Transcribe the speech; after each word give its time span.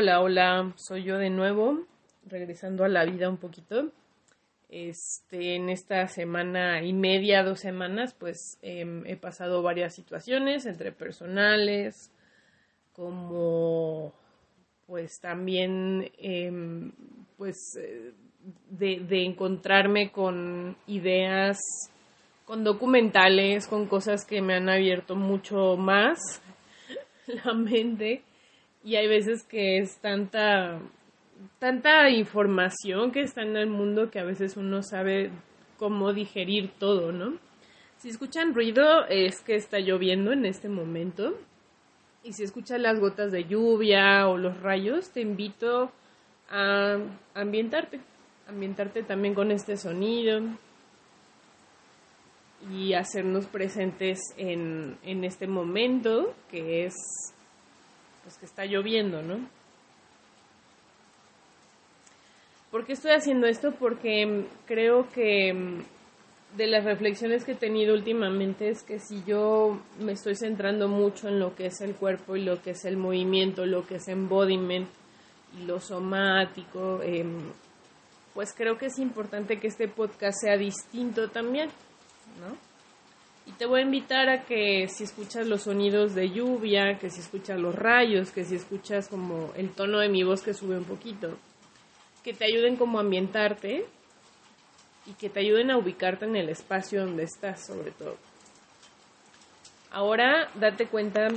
Hola, 0.00 0.20
hola, 0.20 0.72
soy 0.76 1.02
yo 1.02 1.18
de 1.18 1.28
nuevo, 1.28 1.84
regresando 2.24 2.84
a 2.84 2.88
la 2.88 3.04
vida 3.04 3.28
un 3.28 3.36
poquito. 3.36 3.90
Este, 4.68 5.56
en 5.56 5.70
esta 5.70 6.06
semana 6.06 6.84
y 6.84 6.92
media, 6.92 7.42
dos 7.42 7.58
semanas, 7.58 8.14
pues 8.14 8.60
em, 8.62 9.04
he 9.06 9.16
pasado 9.16 9.60
varias 9.60 9.96
situaciones 9.96 10.66
entre 10.66 10.92
personales, 10.92 12.12
como 12.92 14.12
pues 14.86 15.18
también 15.20 16.12
em, 16.16 16.92
pues 17.36 17.56
eh, 17.82 18.12
de, 18.70 19.00
de 19.00 19.24
encontrarme 19.24 20.12
con 20.12 20.76
ideas, 20.86 21.58
con 22.44 22.62
documentales, 22.62 23.66
con 23.66 23.86
cosas 23.88 24.24
que 24.24 24.42
me 24.42 24.54
han 24.54 24.68
abierto 24.68 25.16
mucho 25.16 25.76
más 25.76 26.20
la 27.26 27.52
mente 27.52 28.22
y 28.84 28.96
hay 28.96 29.08
veces 29.08 29.44
que 29.44 29.78
es 29.78 29.98
tanta 30.00 30.80
tanta 31.58 32.10
información 32.10 33.12
que 33.12 33.22
está 33.22 33.42
en 33.42 33.56
el 33.56 33.68
mundo 33.68 34.10
que 34.10 34.18
a 34.18 34.24
veces 34.24 34.56
uno 34.56 34.82
sabe 34.82 35.30
cómo 35.76 36.12
digerir 36.12 36.72
todo, 36.78 37.12
¿no? 37.12 37.38
Si 37.98 38.08
escuchan 38.08 38.54
ruido 38.54 39.06
es 39.06 39.40
que 39.40 39.56
está 39.56 39.78
lloviendo 39.80 40.32
en 40.32 40.44
este 40.44 40.68
momento. 40.68 41.36
Y 42.22 42.32
si 42.32 42.44
escuchan 42.44 42.82
las 42.82 43.00
gotas 43.00 43.32
de 43.32 43.44
lluvia 43.44 44.28
o 44.28 44.36
los 44.36 44.60
rayos, 44.60 45.10
te 45.10 45.20
invito 45.20 45.90
a 46.48 46.98
ambientarte. 47.34 48.00
Ambientarte 48.48 49.02
también 49.02 49.34
con 49.34 49.50
este 49.50 49.76
sonido. 49.76 50.40
Y 52.72 52.94
hacernos 52.94 53.46
presentes 53.46 54.20
en, 54.36 54.98
en 55.02 55.24
este 55.24 55.46
momento 55.46 56.34
que 56.50 56.86
es 56.86 56.94
pues 58.28 58.36
que 58.36 58.44
está 58.44 58.66
lloviendo, 58.66 59.22
¿no? 59.22 59.38
¿Por 62.70 62.84
qué 62.84 62.92
estoy 62.92 63.12
haciendo 63.12 63.46
esto? 63.46 63.72
Porque 63.72 64.44
creo 64.66 65.08
que 65.08 65.80
de 66.54 66.66
las 66.66 66.84
reflexiones 66.84 67.46
que 67.46 67.52
he 67.52 67.54
tenido 67.54 67.94
últimamente 67.94 68.68
es 68.68 68.82
que 68.82 68.98
si 68.98 69.24
yo 69.24 69.80
me 69.98 70.12
estoy 70.12 70.36
centrando 70.36 70.88
mucho 70.88 71.28
en 71.28 71.40
lo 71.40 71.54
que 71.54 71.68
es 71.68 71.80
el 71.80 71.94
cuerpo 71.94 72.36
y 72.36 72.44
lo 72.44 72.60
que 72.60 72.72
es 72.72 72.84
el 72.84 72.98
movimiento, 72.98 73.64
lo 73.64 73.86
que 73.86 73.94
es 73.94 74.08
embodiment 74.08 74.88
y 75.58 75.64
lo 75.64 75.80
somático, 75.80 77.00
em, 77.02 77.38
pues 78.34 78.52
creo 78.52 78.76
que 78.76 78.86
es 78.86 78.98
importante 78.98 79.58
que 79.58 79.68
este 79.68 79.88
podcast 79.88 80.36
sea 80.42 80.58
distinto 80.58 81.30
también, 81.30 81.70
¿no? 82.40 82.67
Y 83.48 83.52
te 83.52 83.64
voy 83.64 83.80
a 83.80 83.84
invitar 83.84 84.28
a 84.28 84.44
que 84.44 84.88
si 84.88 85.04
escuchas 85.04 85.46
los 85.46 85.62
sonidos 85.62 86.14
de 86.14 86.28
lluvia, 86.28 86.98
que 86.98 87.08
si 87.08 87.20
escuchas 87.20 87.58
los 87.58 87.74
rayos, 87.74 88.30
que 88.30 88.44
si 88.44 88.56
escuchas 88.56 89.08
como 89.08 89.54
el 89.56 89.70
tono 89.70 90.00
de 90.00 90.10
mi 90.10 90.22
voz 90.22 90.42
que 90.42 90.52
sube 90.52 90.76
un 90.76 90.84
poquito, 90.84 91.38
que 92.22 92.34
te 92.34 92.44
ayuden 92.44 92.76
como 92.76 92.98
a 92.98 93.00
ambientarte 93.00 93.86
y 95.06 95.12
que 95.14 95.30
te 95.30 95.40
ayuden 95.40 95.70
a 95.70 95.78
ubicarte 95.78 96.26
en 96.26 96.36
el 96.36 96.50
espacio 96.50 97.06
donde 97.06 97.22
estás 97.22 97.64
sobre 97.66 97.90
todo. 97.92 98.18
Ahora 99.92 100.50
date 100.54 100.86
cuenta 100.86 101.28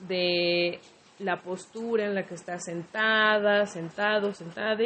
de 0.00 0.78
la 1.20 1.40
postura 1.40 2.04
en 2.04 2.14
la 2.14 2.26
que 2.26 2.34
estás 2.34 2.62
sentada, 2.64 3.64
sentado, 3.64 4.34
sentada. 4.34 4.76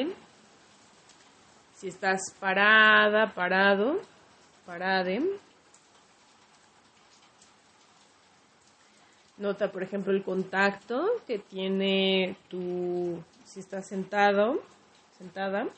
Si 1.74 1.88
estás 1.88 2.20
parada, 2.38 3.34
parado, 3.34 4.00
parade. 4.64 5.20
Nota, 9.38 9.70
por 9.70 9.84
ejemplo, 9.84 10.12
el 10.12 10.24
contacto 10.24 11.06
que 11.26 11.38
tiene 11.38 12.36
tu, 12.48 13.22
si 13.44 13.60
estás 13.60 13.86
sentado, 13.86 14.60
sentada, 15.16 15.68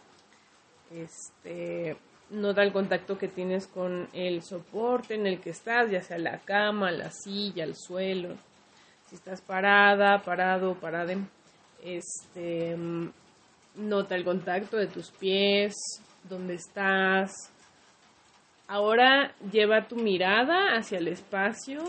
este, 0.90 1.96
nota 2.30 2.62
el 2.62 2.72
contacto 2.72 3.18
que 3.18 3.28
tienes 3.28 3.66
con 3.66 4.08
el 4.14 4.42
soporte 4.42 5.14
en 5.14 5.26
el 5.26 5.40
que 5.40 5.50
estás, 5.50 5.90
ya 5.90 6.02
sea 6.02 6.18
la 6.18 6.38
cama, 6.38 6.90
la 6.90 7.10
silla, 7.10 7.64
el 7.64 7.76
suelo. 7.76 8.34
Si 9.08 9.16
estás 9.16 9.42
parada, 9.42 10.22
parado, 10.22 10.74
parada, 10.74 11.14
este, 11.82 12.76
nota 13.74 14.14
el 14.14 14.24
contacto 14.24 14.78
de 14.78 14.86
tus 14.86 15.10
pies, 15.10 15.74
dónde 16.28 16.54
estás. 16.54 17.30
Ahora 18.68 19.34
lleva 19.52 19.86
tu 19.86 19.96
mirada 19.96 20.76
hacia 20.78 20.98
el 20.98 21.08
espacio 21.08 21.82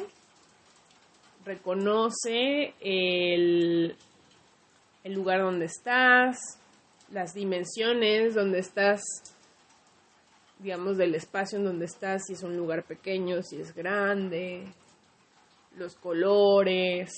reconoce 1.45 2.73
el, 2.79 3.95
el 5.03 5.13
lugar 5.13 5.41
donde 5.41 5.65
estás, 5.65 6.37
las 7.11 7.33
dimensiones 7.33 8.35
donde 8.35 8.59
estás, 8.59 9.01
digamos, 10.59 10.97
del 10.97 11.15
espacio 11.15 11.57
en 11.57 11.65
donde 11.65 11.85
estás, 11.85 12.23
si 12.25 12.33
es 12.33 12.43
un 12.43 12.55
lugar 12.55 12.83
pequeño, 12.83 13.41
si 13.43 13.59
es 13.59 13.73
grande, 13.73 14.65
los 15.77 15.95
colores, 15.95 17.11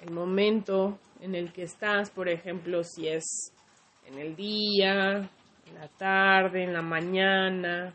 el 0.00 0.12
momento 0.12 0.98
en 1.20 1.34
el 1.34 1.52
que 1.52 1.64
estás, 1.64 2.10
por 2.10 2.28
ejemplo, 2.28 2.82
si 2.84 3.08
es 3.08 3.52
en 4.06 4.18
el 4.18 4.34
día, 4.34 5.28
en 5.66 5.74
la 5.74 5.88
tarde, 5.88 6.64
en 6.64 6.72
la 6.72 6.82
mañana, 6.82 7.92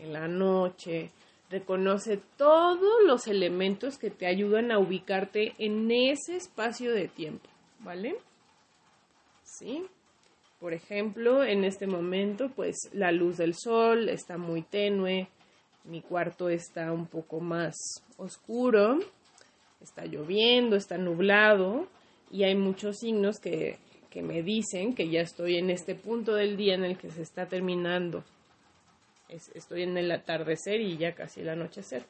en 0.00 0.12
la 0.12 0.26
noche. 0.26 1.10
Reconoce 1.54 2.20
todos 2.36 3.04
los 3.06 3.28
elementos 3.28 3.96
que 3.96 4.10
te 4.10 4.26
ayudan 4.26 4.72
a 4.72 4.80
ubicarte 4.80 5.52
en 5.58 5.88
ese 5.88 6.34
espacio 6.34 6.92
de 6.92 7.06
tiempo, 7.06 7.48
¿vale? 7.78 8.16
¿Sí? 9.44 9.84
Por 10.58 10.74
ejemplo, 10.74 11.44
en 11.44 11.62
este 11.62 11.86
momento, 11.86 12.50
pues 12.56 12.74
la 12.92 13.12
luz 13.12 13.36
del 13.36 13.54
sol 13.54 14.08
está 14.08 14.36
muy 14.36 14.62
tenue, 14.62 15.28
mi 15.84 16.02
cuarto 16.02 16.48
está 16.48 16.90
un 16.90 17.06
poco 17.06 17.38
más 17.38 17.76
oscuro, 18.16 18.98
está 19.80 20.06
lloviendo, 20.06 20.74
está 20.74 20.98
nublado 20.98 21.86
y 22.32 22.42
hay 22.42 22.56
muchos 22.56 22.96
signos 22.98 23.38
que, 23.38 23.78
que 24.10 24.22
me 24.22 24.42
dicen 24.42 24.92
que 24.92 25.08
ya 25.08 25.20
estoy 25.20 25.58
en 25.58 25.70
este 25.70 25.94
punto 25.94 26.34
del 26.34 26.56
día 26.56 26.74
en 26.74 26.84
el 26.84 26.98
que 26.98 27.10
se 27.10 27.22
está 27.22 27.46
terminando 27.46 28.24
estoy 29.28 29.82
en 29.82 29.96
el 29.96 30.10
atardecer 30.10 30.80
y 30.80 30.96
ya 30.96 31.14
casi 31.14 31.40
el 31.40 31.48
anochecer. 31.48 32.04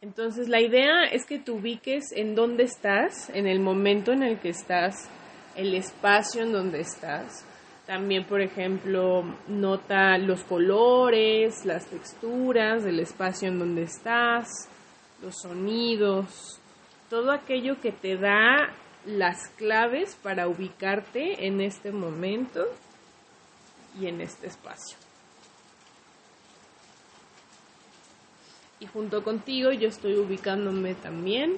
Entonces 0.00 0.48
la 0.48 0.60
idea 0.60 1.04
es 1.10 1.26
que 1.26 1.38
te 1.38 1.50
ubiques 1.50 2.12
en 2.12 2.34
dónde 2.34 2.64
estás, 2.64 3.30
en 3.30 3.46
el 3.46 3.58
momento 3.58 4.12
en 4.12 4.22
el 4.22 4.38
que 4.38 4.50
estás, 4.50 5.10
el 5.56 5.74
espacio 5.74 6.42
en 6.42 6.52
donde 6.52 6.80
estás. 6.80 7.44
También, 7.84 8.24
por 8.24 8.40
ejemplo, 8.40 9.24
nota 9.48 10.16
los 10.18 10.44
colores, 10.44 11.64
las 11.64 11.86
texturas 11.86 12.84
del 12.84 13.00
espacio 13.00 13.48
en 13.48 13.58
donde 13.58 13.82
estás, 13.82 14.46
los 15.20 15.34
sonidos, 15.40 16.60
todo 17.10 17.32
aquello 17.32 17.80
que 17.80 17.90
te 17.90 18.16
da 18.16 18.72
las 19.04 19.48
claves 19.56 20.16
para 20.22 20.48
ubicarte 20.48 21.46
en 21.46 21.60
este 21.60 21.90
momento 21.90 22.66
y 24.00 24.06
en 24.06 24.20
este 24.20 24.46
espacio. 24.46 24.96
Y 28.80 28.86
junto 28.86 29.24
contigo 29.24 29.72
yo 29.72 29.88
estoy 29.88 30.16
ubicándome 30.16 30.94
también, 30.94 31.56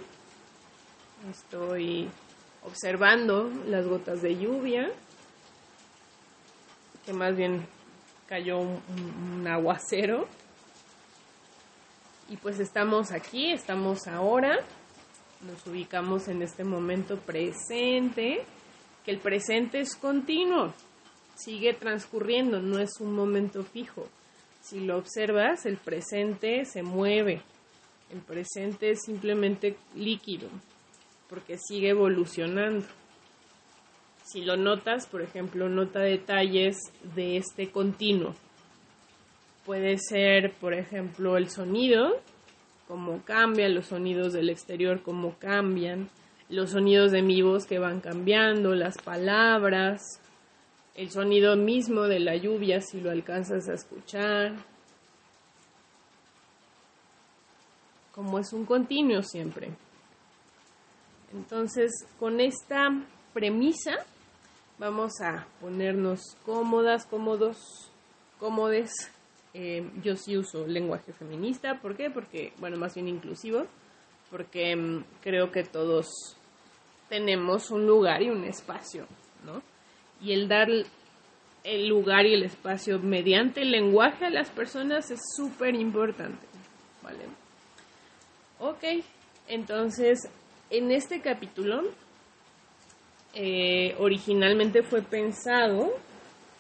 estoy 1.30 2.08
observando 2.64 3.50
las 3.66 3.86
gotas 3.86 4.22
de 4.22 4.38
lluvia, 4.38 4.90
que 7.04 7.12
más 7.12 7.36
bien 7.36 7.66
cayó 8.26 8.58
un, 8.60 9.46
aguacero. 9.46 10.26
Y 12.28 12.36
pues 12.36 12.60
estamos 12.60 13.10
aquí, 13.10 13.50
estamos 13.50 14.06
ahora, 14.06 14.60
nos 15.40 15.66
ubicamos 15.66 16.28
en 16.28 16.42
este 16.42 16.62
momento 16.62 17.18
presente, 17.18 18.44
que 19.04 19.10
el 19.10 19.18
presente 19.18 19.80
es 19.80 19.96
continuo, 19.96 20.72
sigue 21.44 21.74
transcurriendo, 21.74 22.60
no 22.60 22.78
es 22.78 23.00
un 23.00 23.14
momento 23.14 23.64
fijo. 23.64 24.06
Si 24.60 24.80
lo 24.80 24.98
observas, 24.98 25.66
el 25.66 25.76
presente 25.76 26.64
se 26.64 26.82
mueve. 26.82 27.42
El 28.10 28.20
presente 28.20 28.90
es 28.90 29.02
simplemente 29.02 29.76
líquido, 29.94 30.48
porque 31.28 31.56
sigue 31.58 31.90
evolucionando. 31.90 32.86
Si 34.24 34.42
lo 34.42 34.56
notas, 34.56 35.06
por 35.06 35.22
ejemplo, 35.22 35.68
nota 35.68 36.00
detalles 36.00 36.76
de 37.14 37.36
este 37.36 37.70
continuo. 37.70 38.34
Puede 39.64 39.98
ser, 39.98 40.52
por 40.60 40.74
ejemplo, 40.74 41.36
el 41.36 41.48
sonido, 41.48 42.20
cómo 42.86 43.22
cambian 43.24 43.74
los 43.74 43.86
sonidos 43.86 44.32
del 44.32 44.50
exterior, 44.50 45.02
cómo 45.02 45.36
cambian, 45.38 46.08
los 46.48 46.70
sonidos 46.70 47.12
de 47.12 47.22
mi 47.22 47.42
voz 47.42 47.66
que 47.66 47.78
van 47.78 48.00
cambiando, 48.00 48.74
las 48.74 48.98
palabras, 48.98 50.02
el 50.94 51.10
sonido 51.10 51.56
mismo 51.56 52.02
de 52.02 52.20
la 52.20 52.36
lluvia 52.36 52.80
si 52.80 53.00
lo 53.00 53.10
alcanzas 53.10 53.68
a 53.68 53.74
escuchar. 53.74 54.54
Como 58.12 58.38
es 58.38 58.52
un 58.52 58.66
continuo 58.66 59.22
siempre. 59.22 59.70
Entonces, 61.32 61.92
con 62.18 62.40
esta 62.40 62.90
premisa, 63.32 63.92
vamos 64.78 65.12
a 65.20 65.46
ponernos 65.60 66.36
cómodas, 66.44 67.06
cómodos, 67.06 67.90
cómodes. 68.38 68.90
Eh, 69.54 69.88
yo 70.02 70.16
sí 70.16 70.36
uso 70.36 70.66
lenguaje 70.66 71.12
feminista. 71.12 71.80
¿Por 71.80 71.96
qué? 71.96 72.10
Porque, 72.10 72.52
bueno, 72.58 72.76
más 72.76 72.94
bien 72.94 73.08
inclusivo. 73.08 73.66
Porque 74.30 74.74
mm, 74.74 75.04
creo 75.22 75.52
que 75.52 75.62
todos 75.62 76.36
tenemos 77.08 77.70
un 77.70 77.86
lugar 77.86 78.22
y 78.22 78.30
un 78.30 78.44
espacio, 78.44 79.06
¿no? 79.44 79.62
Y 80.22 80.32
el 80.32 80.48
dar 80.48 80.68
el 81.64 81.88
lugar 81.88 82.26
y 82.26 82.34
el 82.34 82.42
espacio 82.42 82.98
mediante 82.98 83.62
el 83.62 83.70
lenguaje 83.70 84.26
a 84.26 84.30
las 84.30 84.50
personas 84.50 85.10
es 85.10 85.20
súper 85.36 85.74
importante, 85.74 86.46
¿vale? 87.02 87.24
Ok, 88.58 89.04
entonces 89.48 90.28
en 90.70 90.90
este 90.90 91.20
capítulo 91.20 91.82
eh, 93.34 93.94
originalmente 93.98 94.82
fue 94.82 95.02
pensado 95.02 95.92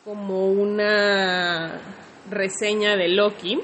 como 0.04 0.50
una 0.50 1.80
reseña 2.30 2.96
de 2.96 3.08
Loki. 3.08 3.58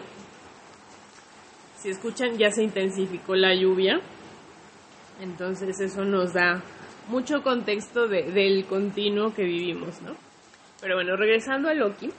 Si 1.78 1.90
escuchan, 1.90 2.36
ya 2.36 2.50
se 2.50 2.62
intensificó 2.62 3.34
la 3.34 3.54
lluvia. 3.54 4.00
Entonces 5.20 5.80
eso 5.80 6.04
nos 6.04 6.32
da 6.34 6.62
mucho 7.08 7.42
contexto 7.42 8.08
del 8.08 8.64
continuo 8.66 9.34
que 9.34 9.44
vivimos, 9.44 10.02
¿no? 10.02 10.16
Pero 10.80 10.96
bueno, 10.96 11.16
regresando 11.16 11.68
a 11.68 11.74
Loki, 11.74 12.10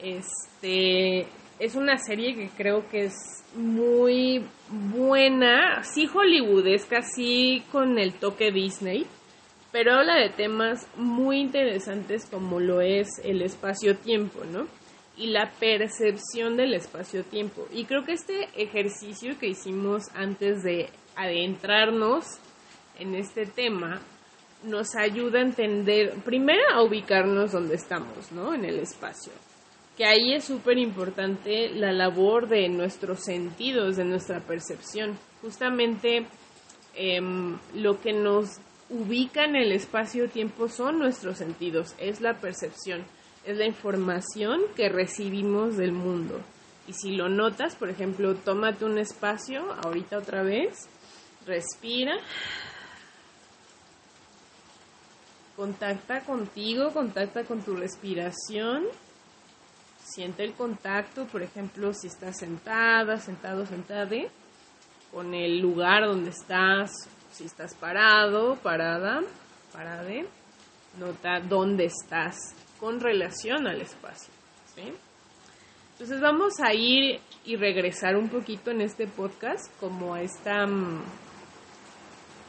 este 0.00 1.26
es 1.58 1.74
una 1.74 1.96
serie 1.98 2.34
que 2.34 2.50
creo 2.56 2.88
que 2.88 3.04
es 3.06 3.14
muy 3.54 4.44
buena, 4.68 5.82
sí 5.82 6.06
hollywoodesca, 6.06 7.02
sí 7.02 7.62
con 7.72 7.98
el 7.98 8.14
toque 8.14 8.52
Disney, 8.52 9.06
pero 9.72 9.94
habla 9.94 10.16
de 10.16 10.30
temas 10.30 10.86
muy 10.96 11.40
interesantes 11.40 12.26
como 12.26 12.60
lo 12.60 12.80
es 12.80 13.08
el 13.24 13.42
espacio-tiempo, 13.42 14.44
¿no? 14.44 14.66
Y 15.16 15.28
la 15.28 15.50
percepción 15.58 16.56
del 16.56 16.74
espacio-tiempo. 16.74 17.66
Y 17.72 17.84
creo 17.84 18.04
que 18.04 18.12
este 18.12 18.48
ejercicio 18.54 19.38
que 19.38 19.48
hicimos 19.48 20.04
antes 20.14 20.62
de 20.62 20.90
adentrarnos 21.14 22.38
en 22.98 23.14
este 23.14 23.46
tema 23.46 24.00
nos 24.62 24.96
ayuda 24.96 25.38
a 25.38 25.42
entender, 25.42 26.14
primero 26.24 26.62
a 26.72 26.82
ubicarnos 26.82 27.52
donde 27.52 27.76
estamos, 27.76 28.32
¿no? 28.32 28.54
En 28.54 28.64
el 28.64 28.78
espacio. 28.78 29.32
Que 29.96 30.04
ahí 30.04 30.34
es 30.34 30.44
súper 30.44 30.78
importante 30.78 31.70
la 31.70 31.92
labor 31.92 32.48
de 32.48 32.68
nuestros 32.68 33.24
sentidos, 33.24 33.96
de 33.96 34.04
nuestra 34.04 34.40
percepción. 34.40 35.18
Justamente 35.40 36.26
em, 36.94 37.58
lo 37.74 38.00
que 38.00 38.12
nos 38.12 38.58
ubica 38.90 39.44
en 39.44 39.56
el 39.56 39.72
espacio-tiempo 39.72 40.68
son 40.68 40.98
nuestros 40.98 41.38
sentidos, 41.38 41.94
es 41.98 42.20
la 42.20 42.40
percepción, 42.40 43.04
es 43.44 43.56
la 43.56 43.66
información 43.66 44.60
que 44.74 44.88
recibimos 44.88 45.76
del 45.76 45.92
mundo. 45.92 46.40
Y 46.86 46.92
si 46.92 47.16
lo 47.16 47.28
notas, 47.28 47.74
por 47.74 47.88
ejemplo, 47.88 48.34
tómate 48.36 48.84
un 48.84 48.98
espacio, 48.98 49.72
ahorita 49.82 50.18
otra 50.18 50.42
vez, 50.42 50.88
respira 51.46 52.16
Contacta 55.56 56.20
contigo, 56.20 56.92
contacta 56.92 57.44
con 57.44 57.62
tu 57.62 57.74
respiración. 57.74 58.84
Siente 60.04 60.44
el 60.44 60.52
contacto, 60.52 61.24
por 61.26 61.42
ejemplo, 61.42 61.94
si 61.94 62.08
estás 62.08 62.38
sentada, 62.38 63.16
sentado, 63.16 63.64
sentada, 63.64 64.16
con 65.10 65.32
el 65.32 65.58
lugar 65.58 66.04
donde 66.06 66.30
estás, 66.30 66.92
si 67.32 67.44
estás 67.44 67.74
parado, 67.74 68.56
parada, 68.56 69.22
parade. 69.72 70.26
Nota 70.98 71.40
dónde 71.40 71.86
estás 71.86 72.36
con 72.78 73.00
relación 73.00 73.66
al 73.66 73.80
espacio. 73.80 74.32
Entonces 75.92 76.20
vamos 76.20 76.60
a 76.60 76.74
ir 76.74 77.18
y 77.46 77.56
regresar 77.56 78.16
un 78.16 78.28
poquito 78.28 78.70
en 78.70 78.82
este 78.82 79.06
podcast 79.06 79.72
como 79.80 80.14
a 80.14 80.20
esta, 80.20 80.66
mm, 80.66 81.02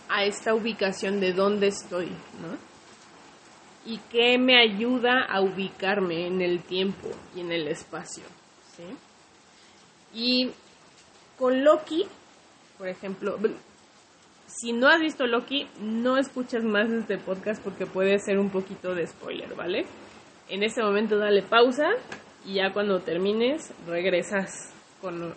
a 0.10 0.25
esta 0.25 0.53
ubicación 0.53 1.21
de 1.21 1.31
dónde 1.31 1.68
estoy, 1.68 2.07
¿no? 2.07 2.76
Y 3.88 4.00
que 4.12 4.38
me 4.38 4.60
ayuda 4.60 5.24
a 5.24 5.42
ubicarme 5.42 6.28
en 6.28 6.42
el 6.42 6.62
tiempo 6.62 7.07
y 7.34 7.39
en 7.39 7.54
el 7.54 7.69
espacio. 7.69 8.25
¿sí? 8.75 8.84
Y 10.13 10.51
con 11.39 11.63
Loki, 11.63 12.06
por 12.78 12.89
ejemplo, 12.89 13.39
si 14.45 14.74
no 14.74 14.89
has 14.89 15.00
visto 15.00 15.25
Loki, 15.25 15.68
no 15.80 16.18
escuchas 16.18 16.66
más 16.66 16.92
este 16.92 17.18
podcast 17.18 17.63
porque 17.63 17.86
puede 17.86 18.19
ser 18.19 18.39
un 18.39 18.50
poquito 18.50 18.94
de 18.94 19.07
spoiler, 19.07 19.56
¿vale? 19.56 19.86
En 20.50 20.63
este 20.63 20.84
momento 20.84 21.18
dale 21.18 21.42
pausa 21.42 21.88
y 22.45 22.56
ya 22.56 22.74
cuando 22.74 23.00
termines 23.00 23.74
regresas 23.88 24.74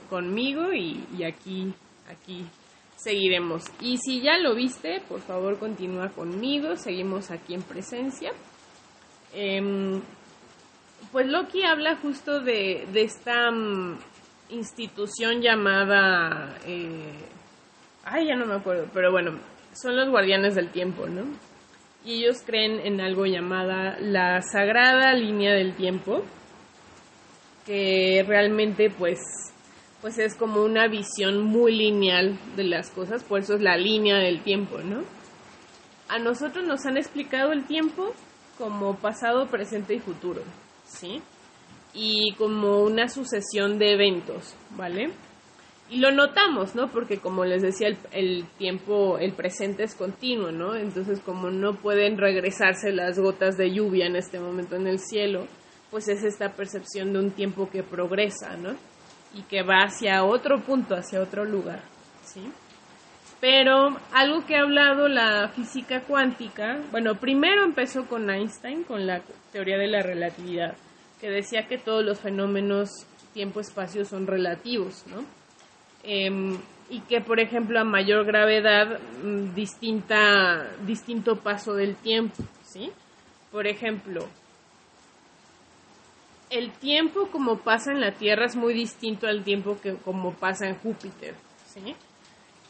conmigo 0.09 0.73
y, 0.73 1.05
y 1.17 1.23
aquí, 1.23 1.73
aquí 2.09 2.45
seguiremos. 3.03 3.65
Y 3.81 3.97
si 3.99 4.21
ya 4.21 4.39
lo 4.39 4.55
viste, 4.55 5.01
por 5.09 5.21
favor 5.21 5.59
continúa 5.59 6.11
conmigo, 6.11 6.77
seguimos 6.77 7.31
aquí 7.31 7.55
en 7.55 7.63
presencia. 7.63 8.33
Em, 9.33 10.01
pues 11.13 11.27
Loki 11.27 11.63
habla 11.65 11.97
justo 11.97 12.41
de, 12.41 12.87
esta 12.95 13.51
mm, 13.51 13.99
institución 14.51 15.41
llamada... 15.41 16.57
Eh, 16.67 17.13
ay, 18.05 18.29
ya 18.29 18.37
no 18.37 18.47
me 18.47 18.55
acuerdo, 18.55 18.89
pero 18.93 19.11
bueno, 19.11 19.39
son 19.73 19.97
los 19.97 20.09
guardianes 20.09 20.55
del 20.55 20.71
tiempo, 20.71 21.07
¿no? 21.07 21.23
Y 22.05 22.25
ellos 22.25 22.43
creen 22.45 22.81
en 22.81 23.01
algo 23.01 23.27
llamada 23.27 23.99
la 24.01 24.41
sagrada 24.41 25.13
línea 25.13 25.53
del 25.53 25.75
tiempo, 25.75 26.25
que 27.67 28.25
realmente 28.27 28.91
pues 28.91 29.19
pues 30.01 30.19
es 30.19 30.35
como 30.35 30.63
una 30.63 30.89
visión 30.89 31.43
muy 31.43 31.77
lineal 31.77 32.39
de 32.57 32.65
las 32.65 32.91
cosas, 32.91 33.23
por 33.23 33.41
eso 33.41 33.55
es 33.55 33.61
la 33.61 33.77
línea 33.77 34.17
del 34.17 34.43
tiempo, 34.43 34.79
¿no? 34.79 35.03
A 36.09 36.19
nosotros 36.19 36.67
nos 36.67 36.87
han 36.87 36.97
explicado 36.97 37.53
el 37.53 37.67
tiempo 37.67 38.13
como 38.59 38.97
pasado, 38.97 39.47
presente 39.49 39.95
y 39.95 40.01
futuro, 40.01 40.43
¿sí? 40.85 41.23
Y 41.93 42.35
como 42.35 42.83
una 42.83 43.09
sucesión 43.09 43.79
de 43.79 43.93
eventos, 43.93 44.55
¿vale? 44.77 45.11
Y 45.91 45.99
lo 45.99 46.13
notamos, 46.13 46.75
¿no? 46.75 46.89
Porque 46.91 47.19
como 47.19 47.45
les 47.45 47.63
decía, 47.63 47.89
el, 47.89 47.99
el, 48.13 48.45
tiempo, 48.59 49.19
el 49.19 49.33
presente 49.33 49.83
es 49.83 49.95
continuo, 49.95 50.53
¿no? 50.53 50.77
Entonces, 50.77 51.21
como 51.21 51.51
no 51.51 51.75
pueden 51.75 52.17
regresarse 52.17 52.93
las 52.93 53.19
gotas 53.19 53.57
de 53.57 53.73
lluvia 53.73 54.07
en 54.07 54.17
este 54.17 54.39
momento 54.39 54.77
en 54.77 54.87
el 54.87 54.99
cielo, 54.99 55.47
pues 55.91 56.09
es 56.09 56.23
esta 56.23 56.53
percepción 56.53 57.13
de 57.13 57.19
un 57.19 57.33
tiempo 57.33 57.69
que 57.71 57.83
progresa, 57.83 58.57
¿no? 58.57 58.77
Y 59.35 59.43
que 59.43 59.63
va 59.63 59.85
hacia 59.85 60.25
otro 60.25 60.61
punto, 60.61 60.95
hacia 60.95 61.21
otro 61.21 61.45
lugar, 61.45 61.81
¿sí? 62.25 62.51
Pero 63.41 63.97
algo 64.13 64.45
que 64.45 64.57
ha 64.57 64.63
hablado 64.63 65.09
la 65.09 65.49
física 65.49 66.03
cuántica, 66.03 66.79
bueno, 66.91 67.15
primero 67.15 67.65
empezó 67.65 68.07
con 68.07 68.29
Einstein, 68.29 68.85
con 68.85 69.07
la 69.07 69.23
teoría 69.53 69.79
de 69.79 69.89
la 69.89 70.03
relatividad, 70.03 70.77
que 71.21 71.31
decía 71.31 71.67
que 71.67 71.79
todos 71.79 72.05
los 72.05 72.21
fenómenos 72.21 73.07
tiempo-espacio 73.33 74.05
son 74.05 74.27
relativos, 74.27 75.05
¿no? 75.07 75.25
Em, 76.03 76.59
y 76.91 77.01
que, 77.03 77.21
por 77.21 77.41
ejemplo, 77.41 77.81
a 77.81 77.85
mayor 77.85 78.27
gravedad, 78.27 78.99
mm, 79.23 79.55
distinta, 79.55 80.67
distinto 80.85 81.37
paso 81.37 81.75
del 81.75 81.95
tiempo, 81.97 82.43
¿sí? 82.63 82.91
Por 83.51 83.67
ejemplo, 83.67 84.29
el 86.51 86.73
tiempo 86.73 87.29
como 87.31 87.59
pasa 87.59 87.93
en 87.93 88.01
la 88.01 88.13
Tierra 88.13 88.47
es 88.47 88.57
muy 88.57 88.75
distinto 88.75 89.27
al 89.27 89.45
tiempo 89.45 89.79
que 89.81 89.95
como 89.95 90.35
pasa 90.35 90.69
en 90.69 90.75
Júpiter, 90.77 91.35
¿sí? 91.67 91.95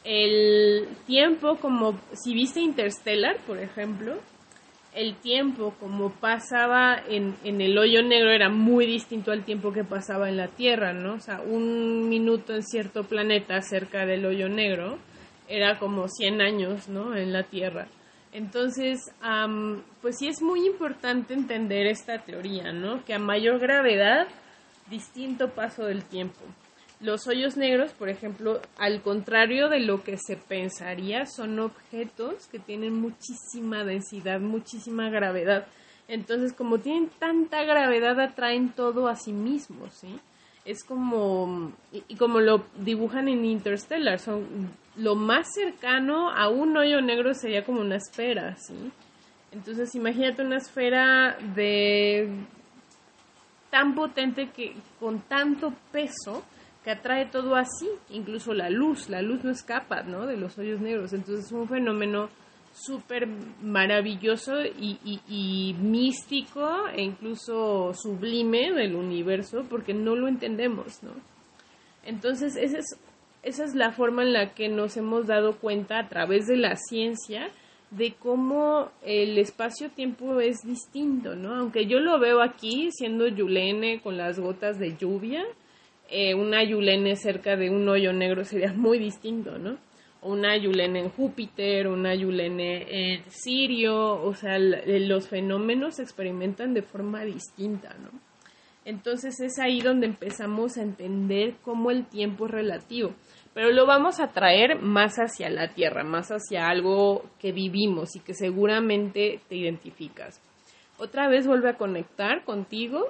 El 0.04 0.88
tiempo 1.06 1.56
como, 1.56 1.99
si 2.12 2.34
viste 2.34 2.60
Interstellar, 2.60 3.37
por 3.46 3.58
ejemplo, 3.58 4.18
el 4.94 5.14
tiempo 5.16 5.75
como 5.78 6.10
pasaba 6.10 6.96
en, 7.08 7.37
en 7.44 7.60
el 7.60 7.76
hoyo 7.78 8.02
negro 8.02 8.30
era 8.30 8.49
muy 8.49 8.87
distinto 8.87 9.30
al 9.30 9.44
tiempo 9.44 9.72
que 9.72 9.84
pasaba 9.84 10.28
en 10.28 10.37
la 10.37 10.49
Tierra, 10.49 10.92
¿no? 10.92 11.14
O 11.14 11.20
sea, 11.20 11.40
un 11.40 12.08
minuto 12.08 12.54
en 12.54 12.62
cierto 12.62 13.04
planeta 13.04 13.60
cerca 13.62 14.04
del 14.04 14.26
hoyo 14.26 14.49
negro 14.49 14.99
era 15.49 15.78
como 15.78 16.08
100 16.08 16.40
años, 16.40 16.88
¿no? 16.88 17.16
En 17.16 17.32
la 17.32 17.44
Tierra. 17.44 17.87
Entonces, 18.32 19.00
pues 20.00 20.18
sí 20.18 20.28
es 20.28 20.40
muy 20.40 20.66
importante 20.66 21.34
entender 21.34 21.87
esta 21.87 22.18
teoría, 22.18 22.72
¿no? 22.72 23.04
Que 23.04 23.14
a 23.14 23.18
mayor 23.18 23.58
gravedad, 23.58 24.28
distinto 24.88 25.50
paso 25.50 25.84
del 25.84 26.04
tiempo. 26.04 26.40
Los 27.00 27.26
hoyos 27.26 27.56
negros, 27.56 27.92
por 27.92 28.08
ejemplo, 28.08 28.60
al 28.76 29.00
contrario 29.02 29.68
de 29.68 29.80
lo 29.80 30.02
que 30.02 30.18
se 30.18 30.37
pensaría, 30.37 31.25
son 31.26 31.58
objetos 31.58 32.46
que 32.49 32.58
tienen 32.58 33.00
muchísima 33.00 33.84
densidad, 33.84 34.38
muchísima 34.38 35.08
gravedad. 35.08 35.66
Entonces, 36.08 36.52
como 36.52 36.78
tienen 36.78 37.08
tanta 37.18 37.64
gravedad, 37.64 38.20
atraen 38.20 38.70
todo 38.70 39.08
a 39.08 39.16
sí 39.16 39.32
mismos, 39.32 39.94
¿sí? 39.94 40.20
Es 40.64 40.84
como, 40.84 41.72
y, 41.90 42.16
como 42.16 42.38
lo 42.40 42.64
dibujan 42.76 43.28
en 43.28 43.44
Interstellar, 43.46 44.18
son 44.18 44.70
lo 44.97 45.14
más 45.14 45.47
cercano 45.54 46.30
a 46.30 46.49
un 46.49 46.76
hoyo 46.76 47.00
negro 47.00 47.35
sería 47.35 47.64
como 47.64 47.80
una 47.80 47.97
esfera, 47.97 48.56
¿sí? 48.56 48.90
Entonces 49.52 49.94
imagínate 49.94 50.42
una 50.42 50.59
esfera 50.59 51.37
de 51.54 52.28
tan 53.70 53.94
potente 53.94 54.50
que 54.50 54.75
con 54.99 55.20
tanto 55.23 55.73
peso 55.92 56.44
que 56.85 56.90
atrae 56.90 57.26
todo 57.26 57.56
así, 57.56 57.88
incluso 58.11 58.54
la 58.54 58.70
luz, 58.70 59.09
la 59.09 59.23
luz 59.23 59.44
no 59.44 59.50
escapa, 59.50 60.02
¿no? 60.02 60.26
De 60.26 60.37
los 60.37 60.59
hoyos 60.59 60.80
negros, 60.80 61.12
entonces 61.12 61.47
es 61.47 61.52
un 61.52 61.68
fenómeno 61.68 62.30
súper 62.73 63.26
maravilloso 63.62 64.62
y, 64.62 64.99
y, 65.28 65.75
místico 65.75 66.87
e 66.94 67.02
incluso 67.02 67.92
sublime 67.94 68.73
del 68.73 68.94
universo 68.94 69.64
porque 69.68 69.92
no 69.92 70.14
lo 70.14 70.28
entendemos, 70.28 71.02
¿no? 71.02 71.11
Entonces 72.04 72.56
esa 72.56 72.78
es, 72.78 72.97
esa 73.42 73.64
es 73.64 73.75
la 73.75 73.92
forma 73.92 74.23
en 74.23 74.32
la 74.32 74.54
que 74.54 74.68
nos 74.68 74.97
hemos 74.97 75.26
dado 75.26 75.56
cuenta 75.59 75.99
a 75.99 76.09
través 76.09 76.47
de 76.47 76.56
la 76.56 76.76
ciencia 76.76 77.50
de 77.90 78.12
cómo 78.12 78.90
el 79.02 79.38
espacio-tiempo 79.38 80.40
es 80.40 80.62
distinto, 80.62 81.35
¿no? 81.35 81.54
Aunque 81.54 81.87
yo 81.87 81.99
lo 81.99 82.20
veo 82.20 82.42
aquí 82.42 82.90
siendo 82.92 83.26
Yulene 83.26 84.00
con 84.00 84.16
las 84.16 84.38
gotas 84.38 84.78
de 84.78 84.97
lluvia, 84.97 85.44
eh, 86.09 86.35
una 86.35 86.62
Yulene 86.62 87.16
cerca 87.16 87.56
de 87.56 87.70
un 87.70 87.88
hoyo 87.88 88.12
negro 88.12 88.44
sería 88.44 88.73
muy 88.76 88.99
distinto, 88.99 89.59
¿no? 89.59 89.78
Una 90.23 90.56
Yulene 90.56 91.00
en 91.00 91.09
Júpiter, 91.09 91.88
una 91.88 92.14
Yulene 92.14 92.87
en 92.90 93.25
Sirio, 93.30 94.23
o 94.23 94.35
sea, 94.35 94.59
los 94.59 95.28
fenómenos 95.28 95.97
se 95.97 96.02
experimentan 96.02 96.75
de 96.75 96.82
forma 96.82 97.25
distinta, 97.25 97.94
¿no? 97.94 98.11
Entonces 98.84 99.40
es 99.40 99.58
ahí 99.58 99.80
donde 99.80 100.06
empezamos 100.06 100.76
a 100.76 100.82
entender 100.82 101.54
cómo 101.62 101.90
el 101.90 102.06
tiempo 102.06 102.46
es 102.46 102.52
relativo 102.52 103.14
pero 103.54 103.70
lo 103.72 103.87
vamos 103.87 104.20
a 104.20 104.28
traer 104.28 104.80
más 104.80 105.16
hacia 105.16 105.50
la 105.50 105.68
tierra, 105.75 106.04
más 106.04 106.28
hacia 106.28 106.68
algo 106.68 107.25
que 107.40 107.52
vivimos 107.52 108.14
y 108.14 108.20
que 108.20 108.34
seguramente 108.34 109.40
te 109.49 109.56
identificas. 109.56 110.40
Otra 110.99 111.28
vez 111.28 111.46
vuelve 111.46 111.70
a 111.70 111.76
conectar 111.76 112.44
contigo, 112.44 113.08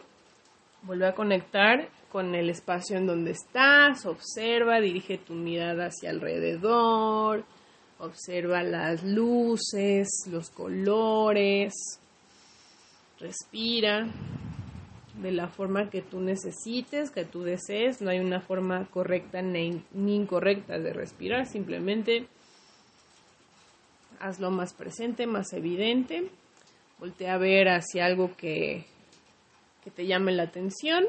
vuelve 0.83 1.09
a 1.09 1.15
conectar 1.15 1.89
con 2.11 2.35
el 2.35 2.49
espacio 2.49 2.97
en 2.97 3.07
donde 3.07 3.33
estás, 3.33 4.07
observa, 4.07 4.81
dirige 4.81 5.19
tu 5.19 5.35
mirada 5.35 5.87
hacia 5.87 6.11
alrededor, 6.11 7.45
observa 7.99 8.63
las 8.63 9.05
luces, 9.05 10.09
los 10.31 10.51
colores, 10.51 11.75
respira 13.19 14.09
de 15.23 15.33
la 15.33 15.49
forma 15.49 15.91
que 15.91 16.03
tú 16.03 16.21
necesites, 16.21 17.11
que 17.11 17.25
tú 17.25 17.43
desees. 17.43 18.01
No 18.01 18.11
hay 18.11 18.19
una 18.19 18.41
forma 18.41 18.87
correcta 18.87 19.43
ni, 19.43 19.83
incorrecta 19.95 20.79
de 20.79 20.93
respirar, 20.93 21.47
simplemente 21.47 22.27
hazlo 24.19 24.51
más 24.51 24.75
presente, 24.75 25.27
más 25.27 25.53
evidente. 25.53 26.31
Voltea 26.99 27.35
a 27.35 27.39
ver 27.39 27.69
hacia 27.69 28.05
algo 28.05 28.37
que, 28.37 28.85
que 29.83 29.91
te 29.91 30.07
llame 30.07 30.33
la 30.33 30.45
atención. 30.45 31.05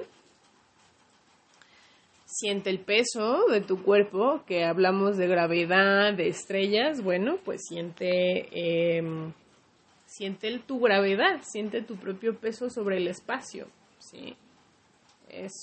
Siente 2.25 2.69
el 2.69 2.79
peso 2.79 3.47
de 3.49 3.59
tu 3.59 3.83
cuerpo, 3.83 4.43
que 4.47 4.63
hablamos 4.63 5.17
de 5.17 5.27
gravedad, 5.27 6.13
de 6.13 6.29
estrellas. 6.29 7.03
Bueno, 7.03 7.37
pues 7.43 7.61
siente, 7.67 8.47
em, 8.97 9.33
siente 10.05 10.57
tu 10.59 10.79
gravedad, 10.79 11.41
siente 11.43 11.81
tu 11.81 11.97
propio 11.97 12.37
peso 12.37 12.69
sobre 12.69 12.97
el 12.97 13.09
espacio. 13.09 13.67
¿Sí? 14.01 14.35
Es 15.29 15.53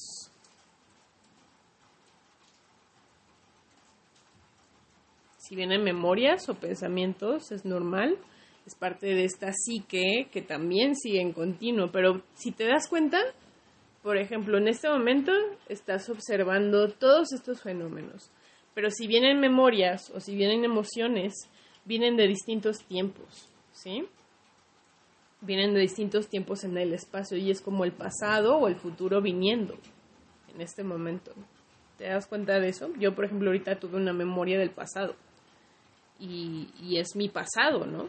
si 5.39 5.57
vienen 5.57 5.83
memorias 5.83 6.49
o 6.49 6.55
pensamientos, 6.55 7.53
es 7.53 7.65
normal, 7.65 8.19
es 8.67 8.75
parte 8.75 9.07
de 9.07 9.25
esta 9.25 9.51
psique 9.53 10.29
que 10.31 10.43
también 10.43 10.95
sigue 10.95 11.23
en 11.23 11.33
continuo, 11.33 11.91
pero 11.91 12.23
si 12.35 12.53
te 12.53 12.67
das 12.67 12.87
cuenta, 12.87 13.19
por 14.03 14.19
ejemplo, 14.19 14.59
en 14.59 14.69
este 14.69 14.91
momento 14.91 15.33
estás 15.69 16.11
observando 16.11 16.91
todos 16.91 17.33
estos 17.33 17.63
fenómenos, 17.63 18.31
pero 18.75 18.91
si 18.91 19.07
vienen 19.07 19.41
memorias 19.41 20.11
o 20.15 20.21
si 20.21 20.37
vienen 20.37 20.65
emociones, 20.65 21.33
vienen 21.87 22.17
de 22.17 22.29
distintos 22.29 22.85
tiempos, 22.85 23.49
¿sí? 23.73 24.05
Vienen 25.41 25.75
de 25.75 25.81
distintos 25.81 26.29
tiempos 26.29 26.65
en 26.65 26.77
el 26.77 26.93
espacio 26.93 27.37
y 27.37 27.51
es 27.51 27.61
como 27.61 27.85
el 27.85 27.93
pasado 27.93 28.57
o 28.57 28.69
el 28.69 28.77
futuro 28.77 29.21
viniendo 29.21 29.75
en 30.55 30.61
este 30.61 30.83
momento. 30.83 31.33
¿Te 31.97 32.09
das 32.09 32.27
cuenta 32.27 32.59
de 32.61 32.69
eso? 32.69 32.91
Yo, 32.99 33.15
por 33.15 33.25
ejemplo, 33.25 33.51
ahorita 33.51 33.79
tuve 33.79 33.97
una 33.97 34.13
memoria 34.13 34.59
del 34.59 34.71
pasado 34.71 35.15
y, 36.19 36.69
y 36.81 36.99
es 36.99 37.17
mi 37.17 37.29
pasado, 37.29 37.87
¿no? 37.87 38.09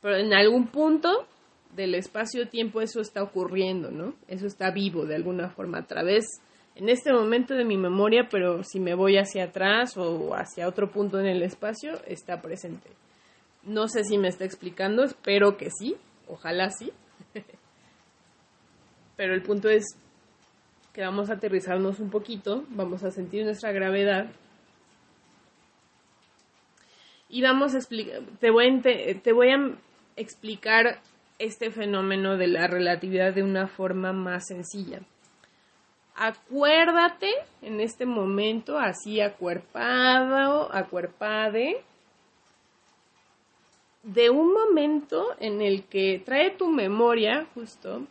Pero 0.00 0.16
en 0.16 0.32
algún 0.32 0.68
punto 0.68 1.26
del 1.74 1.94
espacio-tiempo 1.94 2.80
eso 2.80 3.00
está 3.00 3.22
ocurriendo, 3.22 3.90
¿no? 3.90 4.14
Eso 4.26 4.46
está 4.46 4.70
vivo 4.70 5.06
de 5.06 5.16
alguna 5.16 5.50
forma 5.50 5.78
a 5.78 5.86
través, 5.86 6.24
en 6.78 6.88
este 6.88 7.12
momento 7.12 7.54
de 7.54 7.64
mi 7.64 7.76
memoria, 7.76 8.28
pero 8.30 8.62
si 8.62 8.78
me 8.78 8.94
voy 8.94 9.18
hacia 9.18 9.46
atrás 9.46 9.96
o 9.96 10.32
hacia 10.36 10.68
otro 10.68 10.92
punto 10.92 11.18
en 11.18 11.26
el 11.26 11.42
espacio, 11.42 12.00
está 12.06 12.40
presente. 12.40 12.88
No 13.64 13.88
sé 13.88 14.04
si 14.04 14.16
me 14.16 14.28
está 14.28 14.44
explicando, 14.44 15.02
espero 15.02 15.56
que 15.56 15.70
sí, 15.76 15.96
Ojalá 16.28 16.70
sí. 16.70 16.92
Pero 19.16 19.34
el 19.34 19.42
punto 19.42 19.68
es 19.68 19.84
que 20.92 21.02
vamos 21.02 21.30
a 21.30 21.34
aterrizarnos 21.34 22.00
un 22.00 22.10
poquito, 22.10 22.64
vamos 22.68 23.04
a 23.04 23.10
sentir 23.10 23.44
nuestra 23.44 23.72
gravedad 23.72 24.30
y 27.28 27.42
vamos 27.42 27.74
a 27.74 27.78
explicar, 27.78 28.22
te 28.40 28.50
voy 28.50 29.50
a, 29.50 29.78
explicar 30.16 31.00
este 31.38 31.70
fenómeno 31.70 32.36
de 32.36 32.48
la 32.48 32.66
relatividad 32.66 33.32
de 33.32 33.44
una 33.44 33.68
forma 33.68 34.12
más 34.12 34.48
sencilla. 34.48 35.00
Acuérdate 36.16 37.30
en 37.62 37.80
este 37.80 38.04
momento, 38.04 38.78
así 38.78 39.20
acuerpado, 39.20 40.74
acuerpade, 40.74 41.84
de 44.02 44.30
un 44.30 44.52
momento 44.52 45.34
en 45.40 45.60
el 45.60 45.84
que 45.84 46.22
trae 46.24 46.50
tu 46.50 46.70
memoria, 46.70 47.46
justo, 47.54 48.06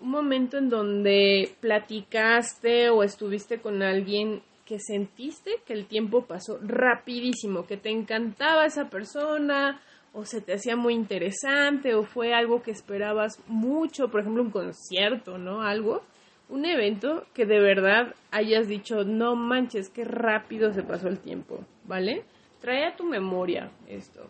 un 0.00 0.10
momento 0.10 0.58
en 0.58 0.68
donde 0.68 1.54
platicaste 1.60 2.90
o 2.90 3.02
estuviste 3.02 3.60
con 3.60 3.82
alguien 3.82 4.42
que 4.64 4.78
sentiste 4.78 5.60
que 5.66 5.72
el 5.72 5.86
tiempo 5.86 6.22
pasó 6.22 6.58
rapidísimo, 6.62 7.66
que 7.66 7.76
te 7.76 7.90
encantaba 7.90 8.66
esa 8.66 8.88
persona 8.88 9.80
o 10.12 10.24
se 10.24 10.40
te 10.40 10.54
hacía 10.54 10.76
muy 10.76 10.94
interesante 10.94 11.94
o 11.94 12.04
fue 12.04 12.32
algo 12.34 12.62
que 12.62 12.70
esperabas 12.70 13.38
mucho, 13.46 14.08
por 14.08 14.20
ejemplo 14.20 14.42
un 14.42 14.50
concierto, 14.50 15.38
¿no? 15.38 15.62
Algo, 15.62 16.02
un 16.48 16.64
evento 16.64 17.24
que 17.34 17.46
de 17.46 17.60
verdad 17.60 18.14
hayas 18.30 18.68
dicho, 18.68 19.04
no 19.04 19.34
manches, 19.36 19.88
qué 19.90 20.04
rápido 20.04 20.72
se 20.72 20.82
pasó 20.82 21.08
el 21.08 21.18
tiempo, 21.18 21.60
¿vale? 21.84 22.24
Trae 22.60 22.86
a 22.86 22.96
tu 22.96 23.04
memoria 23.04 23.70
esto. 23.88 24.28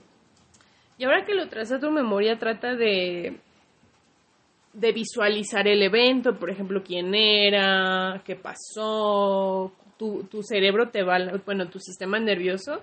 Y 0.99 1.05
ahora 1.05 1.25
que 1.25 1.35
lo 1.35 1.49
traes 1.49 1.73
a 1.73 1.81
tu 1.81 1.91
memoria, 1.91 2.39
trata 2.39 2.75
de, 2.77 3.39
de 4.73 4.93
visualizar 4.93 5.67
el 5.67 5.83
evento, 5.83 6.39
por 6.39 6.51
ejemplo, 6.51 6.83
quién 6.85 7.15
era, 7.15 8.23
qué 8.25 8.37
pasó. 8.37 9.73
Tu, 9.99 10.25
tu 10.25 10.43
cerebro 10.43 10.91
te 10.91 11.03
va, 11.03 11.19
bueno, 11.45 11.69
tu 11.69 11.79
sistema 11.79 12.19
nervioso 12.19 12.83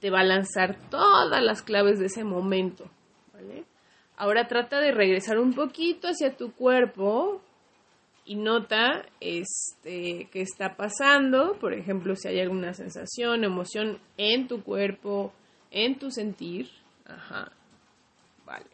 te 0.00 0.10
va 0.10 0.20
a 0.20 0.24
lanzar 0.24 0.76
todas 0.90 1.42
las 1.42 1.62
claves 1.62 2.00
de 2.00 2.06
ese 2.06 2.24
momento. 2.24 2.90
Ahora 4.16 4.46
trata 4.46 4.80
de 4.80 4.92
regresar 4.92 5.38
un 5.38 5.54
poquito 5.54 6.08
hacia 6.08 6.36
tu 6.36 6.52
cuerpo 6.52 7.40
y 8.24 8.36
nota 8.36 9.06
este 9.20 10.28
qué 10.30 10.42
está 10.42 10.76
pasando, 10.76 11.56
por 11.58 11.72
ejemplo, 11.72 12.14
si 12.14 12.28
hay 12.28 12.40
alguna 12.40 12.74
sensación, 12.74 13.44
emoción 13.44 13.98
en 14.16 14.48
tu 14.48 14.62
cuerpo, 14.62 15.32
en 15.70 15.98
tu 15.98 16.10
sentir, 16.10 16.68
Ajá. 17.06 17.50
Vale. 18.44 18.66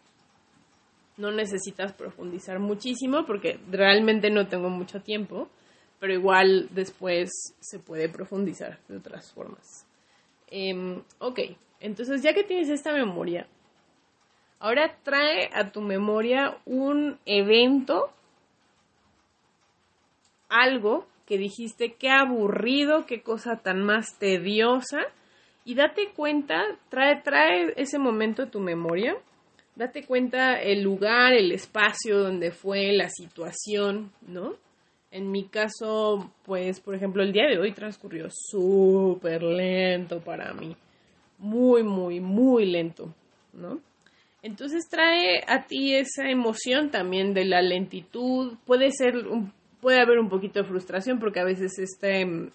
No 1.16 1.30
necesitas 1.32 1.92
profundizar 1.92 2.58
muchísimo 2.58 3.26
porque 3.26 3.58
realmente 3.70 4.30
no 4.30 4.46
tengo 4.46 4.70
mucho 4.70 5.00
tiempo, 5.00 5.48
pero 5.98 6.12
igual 6.12 6.68
después 6.70 7.30
se 7.60 7.78
puede 7.78 8.08
profundizar 8.08 8.78
de 8.88 8.98
otras 8.98 9.32
formas. 9.32 9.86
Em, 10.48 11.02
ok, 11.18 11.40
entonces 11.80 12.22
ya 12.22 12.32
que 12.32 12.44
tienes 12.44 12.68
esta 12.70 12.92
memoria, 12.92 13.46
ahora 14.60 14.96
trae 15.02 15.50
a 15.52 15.70
tu 15.70 15.80
memoria 15.80 16.58
un 16.64 17.18
evento, 17.26 18.10
algo 20.48 21.06
que 21.26 21.36
dijiste, 21.36 21.94
qué 21.94 22.10
aburrido, 22.10 23.04
qué 23.04 23.22
cosa 23.22 23.56
tan 23.56 23.82
más 23.82 24.18
tediosa, 24.18 25.00
y 25.68 25.74
date 25.74 26.12
cuenta, 26.16 26.64
trae, 26.88 27.20
trae 27.20 27.74
ese 27.76 27.98
momento 27.98 28.44
a 28.44 28.50
tu 28.50 28.58
memoria, 28.58 29.14
date 29.76 30.02
cuenta 30.06 30.58
el 30.62 30.80
lugar, 30.80 31.34
el 31.34 31.52
espacio 31.52 32.20
donde 32.20 32.52
fue, 32.52 32.94
la 32.94 33.10
situación, 33.10 34.10
¿no? 34.26 34.54
En 35.10 35.30
mi 35.30 35.44
caso, 35.44 36.32
pues, 36.46 36.80
por 36.80 36.94
ejemplo, 36.94 37.22
el 37.22 37.34
día 37.34 37.46
de 37.50 37.58
hoy 37.58 37.72
transcurrió 37.72 38.28
súper 38.30 39.42
lento 39.42 40.20
para 40.20 40.54
mí. 40.54 40.74
muy, 41.36 41.82
muy, 41.82 42.18
muy 42.18 42.64
lento, 42.64 43.14
¿no? 43.52 43.78
Entonces 44.40 44.88
trae 44.88 45.44
a 45.46 45.66
ti 45.66 45.94
esa 45.96 46.30
emoción 46.30 46.90
también 46.90 47.34
de 47.34 47.44
la 47.44 47.60
lentitud, 47.60 48.56
puede 48.64 48.90
ser, 48.90 49.16
puede 49.82 50.00
haber 50.00 50.18
un 50.18 50.30
poquito 50.30 50.60
de 50.60 50.66
frustración 50.66 51.18
porque 51.18 51.40
a 51.40 51.44
veces 51.44 51.78
este, 51.78 52.50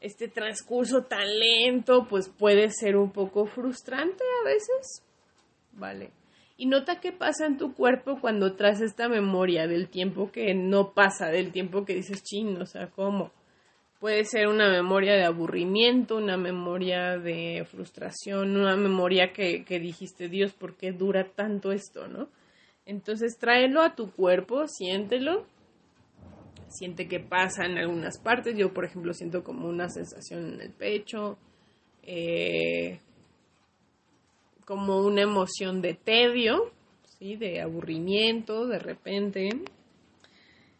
este 0.00 0.28
transcurso 0.28 1.04
tan 1.04 1.26
lento 1.38 2.06
pues 2.08 2.28
puede 2.28 2.70
ser 2.70 2.96
un 2.96 3.12
poco 3.12 3.46
frustrante 3.46 4.24
a 4.40 4.44
veces, 4.44 5.04
¿vale? 5.72 6.10
Y 6.56 6.66
nota 6.66 7.00
qué 7.00 7.12
pasa 7.12 7.46
en 7.46 7.56
tu 7.56 7.74
cuerpo 7.74 8.18
cuando 8.20 8.54
traes 8.54 8.80
esta 8.80 9.08
memoria 9.08 9.66
del 9.66 9.88
tiempo 9.88 10.30
que 10.30 10.54
no 10.54 10.92
pasa, 10.92 11.28
del 11.28 11.52
tiempo 11.52 11.84
que 11.84 11.94
dices, 11.94 12.22
chin, 12.22 12.60
o 12.60 12.66
sea, 12.66 12.88
¿cómo? 12.88 13.32
Puede 13.98 14.24
ser 14.24 14.48
una 14.48 14.70
memoria 14.70 15.14
de 15.14 15.24
aburrimiento, 15.24 16.16
una 16.16 16.36
memoria 16.36 17.18
de 17.18 17.66
frustración, 17.70 18.56
una 18.56 18.76
memoria 18.76 19.32
que, 19.32 19.64
que 19.64 19.78
dijiste, 19.78 20.28
Dios, 20.28 20.52
¿por 20.52 20.76
qué 20.76 20.92
dura 20.92 21.24
tanto 21.34 21.72
esto, 21.72 22.08
no? 22.08 22.28
Entonces 22.86 23.38
tráelo 23.38 23.82
a 23.82 23.94
tu 23.94 24.10
cuerpo, 24.10 24.66
siéntelo, 24.66 25.46
siente 26.70 27.08
que 27.08 27.20
pasa 27.20 27.66
en 27.66 27.78
algunas 27.78 28.18
partes. 28.18 28.56
Yo, 28.56 28.72
por 28.72 28.84
ejemplo, 28.84 29.12
siento 29.12 29.44
como 29.44 29.68
una 29.68 29.88
sensación 29.88 30.54
en 30.54 30.60
el 30.60 30.70
pecho, 30.70 31.38
eh, 32.02 33.00
como 34.64 35.00
una 35.00 35.22
emoción 35.22 35.82
de 35.82 35.94
tedio, 35.94 36.72
¿sí? 37.18 37.36
de 37.36 37.60
aburrimiento 37.60 38.66
de 38.66 38.78
repente. 38.78 39.50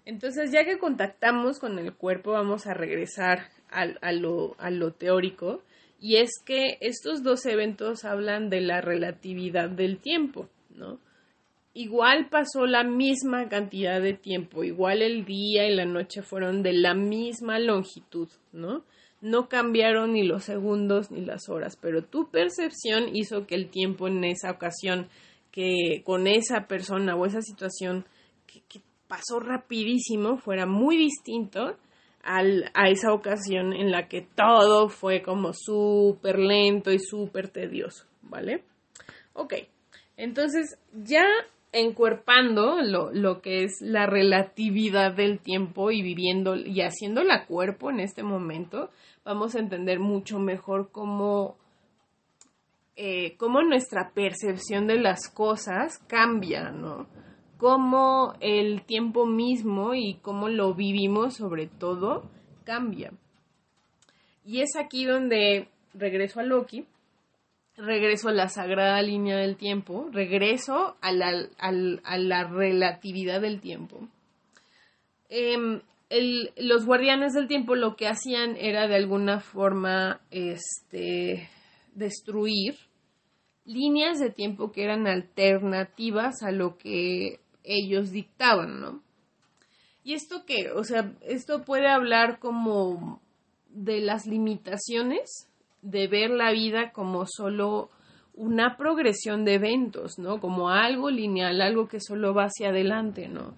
Entonces, 0.04 0.50
ya 0.52 0.64
que 0.64 0.78
contactamos 0.78 1.58
con 1.58 1.78
el 1.78 1.92
cuerpo, 1.94 2.32
vamos 2.32 2.66
a 2.66 2.74
regresar 2.74 3.48
a, 3.68 4.12
lo, 4.12 4.56
a 4.58 4.70
lo 4.70 4.92
teórico. 4.92 5.62
Y 6.00 6.16
es 6.16 6.30
que 6.44 6.78
estos 6.80 7.22
dos 7.22 7.44
eventos 7.46 8.04
hablan 8.04 8.48
de 8.48 8.62
la 8.62 8.80
relatividad 8.80 9.68
del 9.68 9.98
tiempo, 9.98 10.48
¿no? 10.70 10.98
Igual 11.72 12.28
pasó 12.28 12.66
la 12.66 12.82
misma 12.82 13.48
cantidad 13.48 14.00
de 14.00 14.14
tiempo, 14.14 14.64
igual 14.64 15.02
el 15.02 15.24
día 15.24 15.68
y 15.68 15.74
la 15.74 15.84
noche 15.84 16.22
fueron 16.22 16.62
de 16.62 16.72
la 16.72 16.94
misma 16.94 17.58
longitud, 17.58 18.28
¿no? 18.52 18.84
no 19.20 19.48
cambiaron 19.48 20.12
ni 20.12 20.22
los 20.22 20.44
segundos 20.44 21.10
ni 21.10 21.24
las 21.24 21.48
horas, 21.48 21.76
pero 21.76 22.02
tu 22.02 22.30
percepción 22.30 23.14
hizo 23.14 23.46
que 23.46 23.54
el 23.54 23.68
tiempo 23.68 24.08
en 24.08 24.24
esa 24.24 24.50
ocasión, 24.50 25.08
que 25.50 26.02
con 26.04 26.26
esa 26.26 26.66
persona 26.66 27.16
o 27.16 27.26
esa 27.26 27.42
situación 27.42 28.06
que, 28.46 28.80
pasó 29.06 29.40
rapidísimo, 29.40 30.36
fuera 30.36 30.66
muy 30.66 30.96
distinto 30.96 31.76
al, 32.22 32.70
a 32.74 32.88
esa 32.90 33.12
ocasión 33.12 33.72
en 33.72 33.90
la 33.90 34.06
que 34.06 34.22
todo 34.22 34.88
fue 34.88 35.20
como 35.20 35.52
súper 35.52 36.38
lento 36.38 36.92
y 36.92 37.00
súper 37.00 37.48
tedioso, 37.48 38.06
¿vale? 38.22 38.62
Ok, 39.32 39.54
entonces 40.16 40.78
ya 40.92 41.26
encuerpando 41.72 42.82
lo, 42.82 43.12
lo, 43.12 43.40
que 43.40 43.64
es 43.64 43.80
la 43.80 44.06
relatividad 44.06 45.12
del 45.14 45.38
tiempo 45.38 45.90
y 45.90 46.02
viviendo 46.02 46.56
y 46.56 46.80
haciendo 46.80 47.22
la 47.22 47.46
cuerpo 47.46 47.90
en 47.90 48.00
este 48.00 48.22
momento, 48.22 48.90
vamos 49.24 49.54
a 49.54 49.60
entender 49.60 50.00
mucho 50.00 50.38
mejor 50.38 50.90
cómo, 50.90 51.56
eh, 52.96 53.36
cómo 53.36 53.62
nuestra 53.62 54.10
percepción 54.12 54.86
de 54.86 54.98
las 54.98 55.28
cosas 55.28 55.98
cambia, 56.08 56.70
¿no? 56.70 57.06
Cómo 57.56 58.34
el 58.40 58.82
tiempo 58.82 59.26
mismo 59.26 59.94
y 59.94 60.14
cómo 60.22 60.48
lo 60.48 60.74
vivimos 60.74 61.34
sobre 61.34 61.66
todo 61.66 62.24
cambia. 62.64 63.12
Y 64.44 64.62
es 64.62 64.74
aquí 64.76 65.04
donde 65.04 65.68
regreso 65.94 66.40
a 66.40 66.42
Loki, 66.42 66.86
regreso 67.84 68.28
a 68.28 68.32
la 68.32 68.48
sagrada 68.48 69.02
línea 69.02 69.36
del 69.36 69.56
tiempo, 69.56 70.08
regreso 70.12 70.96
a 71.00 71.12
la, 71.12 71.48
a 71.58 72.18
la 72.18 72.44
relatividad 72.44 73.40
del 73.40 73.60
tiempo. 73.60 74.08
Eh, 75.28 75.80
los 76.56 76.86
guardianes 76.86 77.34
del 77.34 77.46
tiempo 77.46 77.76
lo 77.76 77.94
que 77.94 78.08
hacían 78.08 78.56
era 78.56 78.88
de 78.88 78.96
alguna 78.96 79.40
forma 79.40 80.20
este, 80.30 81.48
destruir 81.94 82.76
líneas 83.64 84.18
de 84.18 84.30
tiempo 84.30 84.72
que 84.72 84.82
eran 84.82 85.06
alternativas 85.06 86.42
a 86.42 86.50
lo 86.50 86.76
que 86.76 87.38
ellos 87.62 88.10
dictaban, 88.10 88.80
¿no? 88.80 89.02
¿Y 90.02 90.14
esto 90.14 90.44
qué? 90.46 90.72
O 90.72 90.82
sea, 90.82 91.12
esto 91.20 91.62
puede 91.62 91.86
hablar 91.86 92.40
como 92.40 93.20
de 93.68 94.00
las 94.00 94.26
limitaciones 94.26 95.49
de 95.82 96.08
ver 96.08 96.30
la 96.30 96.52
vida 96.52 96.92
como 96.92 97.26
solo 97.26 97.90
una 98.34 98.76
progresión 98.76 99.44
de 99.44 99.54
eventos, 99.54 100.18
¿no? 100.18 100.40
Como 100.40 100.70
algo 100.70 101.10
lineal, 101.10 101.60
algo 101.60 101.88
que 101.88 102.00
solo 102.00 102.34
va 102.34 102.44
hacia 102.44 102.70
adelante, 102.70 103.28
¿no? 103.28 103.54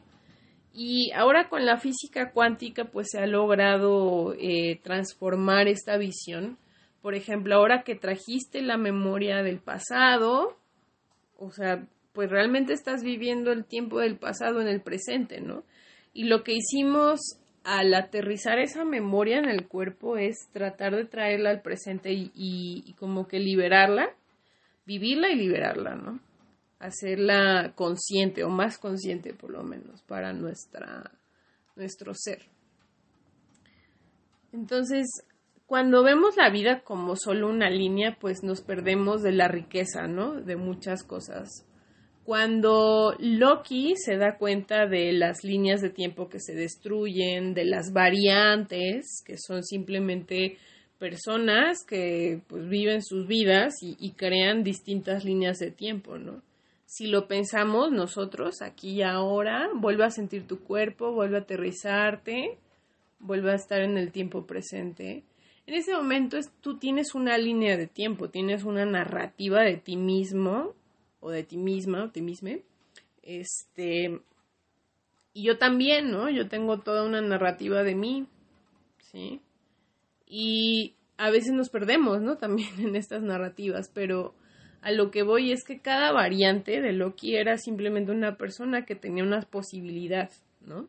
Y 0.72 1.12
ahora 1.12 1.48
con 1.48 1.66
la 1.66 1.76
física 1.76 2.32
cuántica 2.32 2.86
pues 2.86 3.08
se 3.10 3.18
ha 3.18 3.26
logrado 3.26 4.34
eh, 4.38 4.80
transformar 4.82 5.68
esta 5.68 5.98
visión. 5.98 6.58
Por 7.02 7.14
ejemplo, 7.14 7.54
ahora 7.54 7.82
que 7.82 7.94
trajiste 7.94 8.62
la 8.62 8.78
memoria 8.78 9.42
del 9.42 9.58
pasado, 9.58 10.56
o 11.36 11.50
sea, 11.50 11.86
pues 12.12 12.30
realmente 12.30 12.72
estás 12.72 13.02
viviendo 13.02 13.52
el 13.52 13.64
tiempo 13.64 14.00
del 14.00 14.16
pasado 14.16 14.60
en 14.60 14.68
el 14.68 14.80
presente, 14.80 15.40
¿no? 15.40 15.64
Y 16.14 16.24
lo 16.24 16.42
que 16.42 16.54
hicimos 16.54 17.20
al 17.64 17.94
aterrizar 17.94 18.58
esa 18.58 18.84
memoria 18.84 19.38
en 19.38 19.48
el 19.48 19.68
cuerpo 19.68 20.16
es 20.16 20.48
tratar 20.52 20.96
de 20.96 21.04
traerla 21.04 21.50
al 21.50 21.62
presente 21.62 22.10
y, 22.12 22.94
como 22.98 23.28
que 23.28 23.38
liberarla, 23.38 24.10
vivirla 24.84 25.30
y 25.30 25.36
liberarla, 25.36 25.94
¿no? 25.94 26.20
hacerla 26.78 27.74
consciente 27.76 28.42
o 28.42 28.48
más 28.48 28.76
consciente 28.76 29.32
por 29.34 29.50
lo 29.50 29.62
menos 29.62 30.02
para 30.02 30.32
nuestra, 30.32 31.12
nuestro 31.76 32.12
ser. 32.12 32.42
Entonces, 34.52 35.06
cuando 35.66 36.02
vemos 36.02 36.36
la 36.36 36.50
vida 36.50 36.80
como 36.80 37.14
solo 37.14 37.48
una 37.48 37.70
línea, 37.70 38.18
pues 38.20 38.42
nos 38.42 38.62
perdemos 38.62 39.22
de 39.22 39.32
la 39.32 39.46
riqueza, 39.46 40.08
¿no? 40.08 40.34
De 40.34 40.56
muchas 40.56 41.04
cosas. 41.04 41.64
Cuando 42.24 43.16
Loki 43.18 43.94
se 43.96 44.16
da 44.16 44.36
cuenta 44.36 44.86
de 44.86 45.12
las 45.12 45.42
líneas 45.42 45.80
de 45.80 45.90
tiempo 45.90 46.28
que 46.28 46.38
se 46.38 46.54
destruyen, 46.54 47.52
de 47.52 47.64
las 47.64 47.92
variantes, 47.92 49.22
que 49.26 49.36
son 49.38 49.64
simplemente 49.64 50.56
personas 50.98 51.84
que 51.84 52.40
pues, 52.46 52.68
viven 52.68 53.02
sus 53.02 53.26
vidas 53.26 53.74
y, 53.82 54.12
crean 54.12 54.62
distintas 54.62 55.24
líneas 55.24 55.58
de 55.58 55.72
tiempo, 55.72 56.16
¿no? 56.16 56.42
si 56.92 57.06
lo 57.06 57.26
pensamos 57.26 57.90
nosotros 57.90 58.60
aquí 58.60 58.96
y 58.96 59.02
ahora, 59.02 59.70
vuelve 59.74 60.04
a 60.04 60.10
sentir 60.10 60.46
tu 60.46 60.60
cuerpo, 60.60 61.10
vuelve 61.10 61.38
a 61.38 61.40
aterrizarte, 61.40 62.58
vuelve 63.18 63.50
a 63.50 63.54
estar 63.54 63.80
en 63.80 63.96
el 63.96 64.12
tiempo 64.12 64.46
presente. 64.46 65.24
En 65.66 65.74
ese 65.74 65.94
momento 65.94 66.36
es, 66.36 66.52
tú 66.60 66.78
tienes 66.78 67.14
una 67.14 67.38
línea 67.38 67.78
de 67.78 67.86
tiempo, 67.86 68.28
tienes 68.28 68.64
una 68.64 68.84
narrativa 68.84 69.62
de 69.62 69.78
ti 69.78 69.96
mismo 69.96 70.74
o 71.22 71.30
de 71.30 71.44
ti 71.44 71.56
misma 71.56 72.04
o 72.04 72.10
ti 72.10 72.20
misma. 72.20 72.50
Este, 73.22 74.20
y 75.32 75.44
yo 75.44 75.56
también, 75.56 76.10
¿no? 76.10 76.28
Yo 76.28 76.48
tengo 76.48 76.80
toda 76.80 77.04
una 77.04 77.22
narrativa 77.22 77.82
de 77.82 77.94
mí, 77.94 78.26
¿sí? 78.98 79.40
Y 80.26 80.94
a 81.16 81.30
veces 81.30 81.52
nos 81.52 81.70
perdemos, 81.70 82.20
¿no? 82.20 82.36
También 82.38 82.78
en 82.78 82.96
estas 82.96 83.22
narrativas, 83.22 83.90
pero 83.94 84.34
a 84.82 84.90
lo 84.90 85.10
que 85.10 85.22
voy 85.22 85.52
es 85.52 85.64
que 85.64 85.80
cada 85.80 86.12
variante 86.12 86.80
de 86.80 86.92
Loki 86.92 87.36
era 87.36 87.56
simplemente 87.56 88.10
una 88.10 88.36
persona 88.36 88.84
que 88.84 88.96
tenía 88.96 89.22
una 89.22 89.40
posibilidad, 89.42 90.30
¿no? 90.60 90.88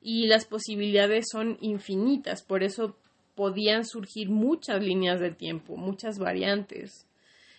Y 0.00 0.26
las 0.26 0.46
posibilidades 0.46 1.26
son 1.30 1.58
infinitas, 1.60 2.42
por 2.42 2.62
eso 2.62 2.96
podían 3.34 3.84
surgir 3.84 4.30
muchas 4.30 4.82
líneas 4.82 5.20
de 5.20 5.30
tiempo, 5.30 5.76
muchas 5.76 6.18
variantes. 6.18 7.06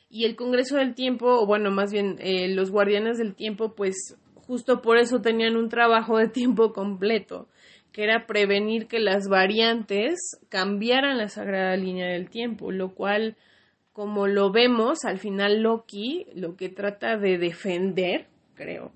Y 0.09 0.25
el 0.25 0.35
Congreso 0.35 0.77
del 0.77 0.95
Tiempo, 0.95 1.27
o 1.27 1.45
bueno, 1.45 1.71
más 1.71 1.91
bien 1.91 2.17
eh, 2.19 2.47
los 2.49 2.71
guardianes 2.71 3.17
del 3.17 3.35
tiempo, 3.35 3.75
pues 3.75 4.17
justo 4.35 4.81
por 4.81 4.97
eso 4.97 5.21
tenían 5.21 5.57
un 5.57 5.69
trabajo 5.69 6.17
de 6.17 6.27
tiempo 6.29 6.73
completo, 6.73 7.47
que 7.91 8.03
era 8.03 8.27
prevenir 8.27 8.87
que 8.87 8.99
las 8.99 9.27
variantes 9.27 10.39
cambiaran 10.49 11.17
la 11.17 11.29
sagrada 11.29 11.75
línea 11.77 12.07
del 12.07 12.29
tiempo, 12.29 12.71
lo 12.71 12.93
cual 12.93 13.35
como 13.93 14.27
lo 14.27 14.51
vemos, 14.51 15.05
al 15.05 15.19
final 15.19 15.61
Loki 15.61 16.25
lo 16.35 16.57
que 16.57 16.67
trata 16.67 17.17
de 17.17 17.37
defender, 17.37 18.27
creo, 18.53 18.91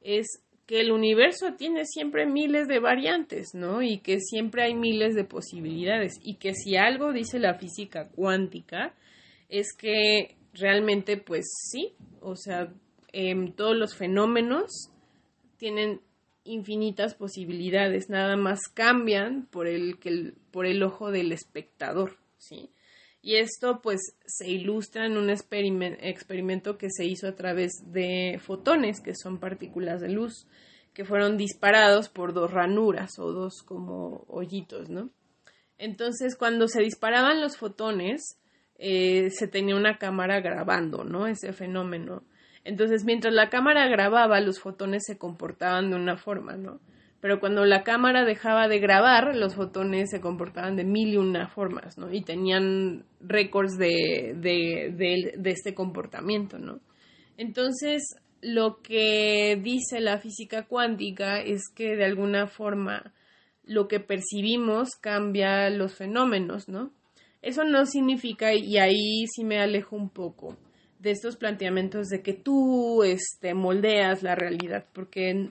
es 0.00 0.44
que 0.68 0.80
el 0.80 0.92
universo 0.92 1.54
tiene 1.54 1.84
siempre 1.84 2.24
miles 2.24 2.68
de 2.68 2.78
variantes, 2.78 3.54
¿no? 3.54 3.82
Y 3.82 3.98
que 3.98 4.20
siempre 4.20 4.62
hay 4.62 4.74
miles 4.74 5.14
de 5.14 5.24
posibilidades. 5.24 6.12
Y 6.22 6.36
que 6.36 6.52
si 6.52 6.76
algo 6.76 7.12
dice 7.12 7.38
la 7.38 7.54
física 7.54 8.10
cuántica, 8.14 8.94
es 9.48 9.74
que 9.76 10.36
realmente, 10.58 11.16
pues 11.16 11.46
sí, 11.70 11.94
o 12.20 12.36
sea, 12.36 12.72
em, 13.12 13.52
todos 13.52 13.76
los 13.76 13.94
fenómenos 13.94 14.90
tienen 15.56 16.00
infinitas 16.44 17.14
posibilidades, 17.14 18.08
nada 18.08 18.36
más 18.36 18.60
cambian 18.72 19.46
por 19.46 19.66
el, 19.66 19.98
que 19.98 20.32
por 20.50 20.66
el 20.66 20.82
ojo 20.82 21.10
del 21.10 21.32
espectador, 21.32 22.16
¿sí? 22.38 22.70
Y 23.20 23.36
esto 23.36 23.80
pues 23.82 24.00
se 24.26 24.48
ilustra 24.48 25.04
en 25.04 25.16
un 25.16 25.28
experimento 25.28 26.78
que 26.78 26.88
se 26.90 27.04
hizo 27.04 27.28
a 27.28 27.34
través 27.34 27.72
de 27.86 28.40
fotones, 28.40 29.00
que 29.00 29.14
son 29.14 29.38
partículas 29.38 30.00
de 30.00 30.08
luz, 30.08 30.46
que 30.94 31.04
fueron 31.04 31.36
disparados 31.36 32.08
por 32.08 32.32
dos 32.32 32.50
ranuras 32.50 33.18
o 33.18 33.32
dos 33.32 33.62
como 33.62 34.24
hoyitos, 34.28 34.88
¿no? 34.88 35.10
Entonces, 35.78 36.36
cuando 36.36 36.68
se 36.68 36.80
disparaban 36.80 37.40
los 37.40 37.56
fotones, 37.56 38.38
eh, 38.78 39.30
se 39.30 39.48
tenía 39.48 39.76
una 39.76 39.98
cámara 39.98 40.40
grabando, 40.40 41.04
¿no? 41.04 41.26
Ese 41.26 41.52
fenómeno. 41.52 42.22
Entonces, 42.64 43.04
mientras 43.04 43.34
la 43.34 43.48
cámara 43.48 43.88
grababa, 43.88 44.40
los 44.40 44.60
fotones 44.60 45.04
se 45.06 45.18
comportaban 45.18 45.90
de 45.90 45.96
una 45.96 46.16
forma, 46.16 46.56
¿no? 46.56 46.80
Pero 47.20 47.40
cuando 47.40 47.64
la 47.64 47.82
cámara 47.82 48.24
dejaba 48.24 48.68
de 48.68 48.78
grabar, 48.78 49.34
los 49.34 49.56
fotones 49.56 50.10
se 50.10 50.20
comportaban 50.20 50.76
de 50.76 50.84
mil 50.84 51.08
y 51.08 51.16
una 51.16 51.48
formas, 51.48 51.98
¿no? 51.98 52.12
Y 52.12 52.22
tenían 52.22 53.04
récords 53.20 53.76
de, 53.76 54.34
de, 54.36 54.92
de, 54.94 55.34
de 55.36 55.50
este 55.50 55.74
comportamiento, 55.74 56.58
¿no? 56.58 56.78
Entonces, 57.36 58.16
lo 58.40 58.80
que 58.82 59.58
dice 59.60 60.00
la 60.00 60.18
física 60.18 60.66
cuántica 60.66 61.40
es 61.40 61.62
que 61.74 61.96
de 61.96 62.04
alguna 62.04 62.46
forma 62.46 63.12
lo 63.64 63.88
que 63.88 63.98
percibimos 63.98 64.90
cambia 65.00 65.68
los 65.70 65.94
fenómenos, 65.94 66.68
¿no? 66.68 66.92
Eso 67.48 67.64
no 67.64 67.86
significa, 67.86 68.52
y 68.52 68.76
ahí 68.76 69.26
sí 69.26 69.42
me 69.42 69.58
alejo 69.58 69.96
un 69.96 70.10
poco 70.10 70.58
de 70.98 71.12
estos 71.12 71.38
planteamientos 71.38 72.08
de 72.08 72.20
que 72.20 72.34
tú 72.34 73.02
este, 73.02 73.54
moldeas 73.54 74.22
la 74.22 74.34
realidad, 74.34 74.84
porque 74.92 75.50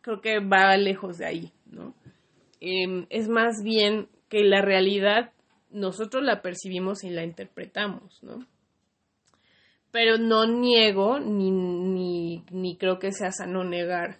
creo 0.00 0.22
que 0.22 0.38
va 0.38 0.74
lejos 0.78 1.18
de 1.18 1.26
ahí, 1.26 1.52
¿no? 1.66 1.94
Em, 2.60 3.04
es 3.10 3.28
más 3.28 3.62
bien 3.62 4.08
que 4.30 4.42
la 4.42 4.62
realidad 4.62 5.32
nosotros 5.70 6.22
la 6.22 6.40
percibimos 6.40 7.04
y 7.04 7.10
la 7.10 7.24
interpretamos, 7.24 8.22
¿no? 8.22 8.46
Pero 9.90 10.16
no 10.16 10.46
niego, 10.46 11.20
ni, 11.20 11.50
ni, 11.50 12.42
ni 12.50 12.78
creo 12.78 12.98
que 12.98 13.12
sea 13.12 13.32
sano 13.32 13.64
negar 13.64 14.16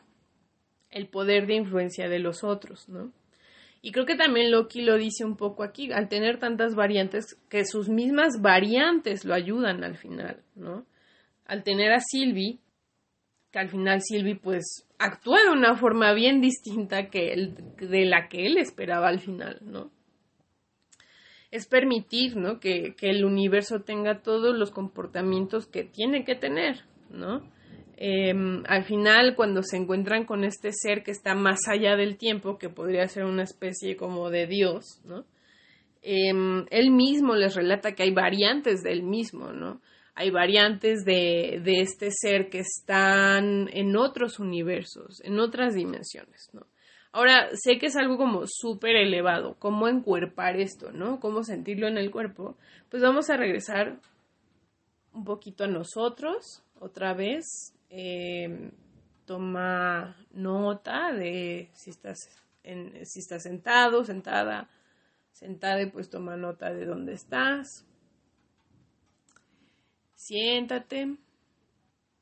el 0.90 1.08
poder 1.08 1.46
de 1.46 1.54
influencia 1.54 2.10
de 2.10 2.18
los 2.18 2.44
otros, 2.44 2.90
¿no? 2.90 3.14
Y 3.84 3.90
creo 3.90 4.06
que 4.06 4.14
también 4.14 4.52
Loki 4.52 4.80
lo 4.82 4.96
dice 4.96 5.24
un 5.24 5.36
poco 5.36 5.64
aquí, 5.64 5.90
al 5.90 6.08
tener 6.08 6.38
tantas 6.38 6.76
variantes, 6.76 7.36
que 7.50 7.64
sus 7.64 7.88
mismas 7.88 8.40
variantes 8.40 9.24
lo 9.24 9.34
ayudan 9.34 9.82
al 9.82 9.96
final, 9.96 10.40
¿no? 10.54 10.86
Al 11.46 11.64
tener 11.64 11.92
a 11.92 11.98
Sylvie, 11.98 12.60
que 13.50 13.58
al 13.58 13.68
final 13.68 14.00
Sylvie 14.00 14.36
pues 14.36 14.86
actúa 15.00 15.42
de 15.42 15.50
una 15.50 15.74
forma 15.74 16.12
bien 16.14 16.40
distinta 16.40 17.10
que 17.10 17.32
él, 17.32 17.56
de 17.76 18.04
la 18.04 18.28
que 18.28 18.46
él 18.46 18.56
esperaba 18.56 19.08
al 19.08 19.18
final, 19.18 19.58
¿no? 19.62 19.90
Es 21.50 21.66
permitir, 21.66 22.36
¿no? 22.36 22.60
Que, 22.60 22.94
que 22.94 23.10
el 23.10 23.24
universo 23.24 23.80
tenga 23.80 24.22
todos 24.22 24.56
los 24.56 24.70
comportamientos 24.70 25.66
que 25.66 25.82
tiene 25.82 26.24
que 26.24 26.36
tener, 26.36 26.84
¿no? 27.10 27.42
Em, 28.04 28.64
al 28.66 28.82
final, 28.82 29.36
cuando 29.36 29.62
se 29.62 29.76
encuentran 29.76 30.24
con 30.24 30.42
este 30.42 30.72
ser 30.72 31.04
que 31.04 31.12
está 31.12 31.36
más 31.36 31.68
allá 31.68 31.94
del 31.94 32.16
tiempo, 32.16 32.58
que 32.58 32.68
podría 32.68 33.06
ser 33.06 33.22
una 33.22 33.44
especie 33.44 33.96
como 33.96 34.28
de 34.28 34.48
Dios, 34.48 35.00
¿no? 35.04 35.24
Em, 36.02 36.66
él 36.70 36.90
mismo 36.90 37.36
les 37.36 37.54
relata 37.54 37.92
que 37.92 38.02
hay 38.02 38.10
variantes 38.10 38.82
del 38.82 39.04
mismo, 39.04 39.52
¿no? 39.52 39.80
Hay 40.16 40.30
variantes 40.32 41.04
de, 41.04 41.60
de 41.62 41.80
este 41.80 42.10
ser 42.10 42.50
que 42.50 42.58
están 42.58 43.68
en 43.72 43.94
otros 43.96 44.40
universos, 44.40 45.20
en 45.22 45.38
otras 45.38 45.76
dimensiones, 45.76 46.50
¿no? 46.52 46.66
Ahora, 47.12 47.50
sé 47.52 47.78
que 47.78 47.86
es 47.86 47.94
algo 47.94 48.16
como 48.16 48.46
súper 48.48 48.96
elevado, 48.96 49.54
cómo 49.60 49.86
encuerpar 49.86 50.56
esto, 50.58 50.90
¿no? 50.90 51.20
Cómo 51.20 51.44
sentirlo 51.44 51.86
en 51.86 51.98
el 51.98 52.10
cuerpo. 52.10 52.56
Pues 52.90 53.00
vamos 53.00 53.30
a 53.30 53.36
regresar 53.36 54.00
un 55.12 55.24
poquito 55.24 55.62
a 55.62 55.68
nosotros, 55.68 56.64
otra 56.80 57.14
vez, 57.14 57.72
eh, 57.94 58.70
toma 59.26 60.16
nota 60.32 61.12
de 61.12 61.68
si 61.74 61.90
estás, 61.90 62.30
en, 62.62 63.04
si 63.04 63.20
estás 63.20 63.42
sentado, 63.42 64.02
sentada, 64.04 64.70
sentada 65.32 65.82
y 65.82 65.86
pues 65.90 66.08
toma 66.08 66.38
nota 66.38 66.72
de 66.72 66.86
dónde 66.86 67.12
estás. 67.12 67.84
Siéntate. 70.14 71.16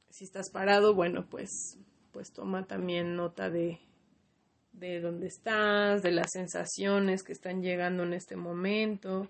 Si 0.08 0.24
estás 0.24 0.50
parado, 0.50 0.92
bueno, 0.92 1.26
pues, 1.30 1.78
pues 2.10 2.32
toma 2.32 2.66
también 2.66 3.14
nota 3.14 3.48
de, 3.48 3.78
de 4.72 5.00
dónde 5.00 5.28
estás, 5.28 6.02
de 6.02 6.10
las 6.10 6.32
sensaciones 6.32 7.22
que 7.22 7.32
están 7.32 7.62
llegando 7.62 8.02
en 8.02 8.14
este 8.14 8.34
momento. 8.34 9.28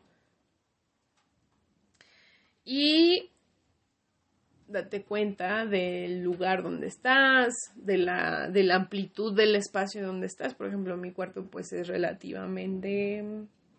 Y 2.64 3.29
date 4.70 5.02
cuenta 5.02 5.66
del 5.66 6.22
lugar 6.22 6.62
donde 6.62 6.86
estás, 6.86 7.54
de 7.74 7.98
la, 7.98 8.48
de 8.48 8.62
la 8.62 8.76
amplitud 8.76 9.34
del 9.34 9.56
espacio 9.56 10.06
donde 10.06 10.26
estás. 10.26 10.54
Por 10.54 10.68
ejemplo, 10.68 10.96
mi 10.96 11.12
cuarto 11.12 11.44
pues 11.44 11.72
es 11.72 11.88
relativamente 11.88 13.24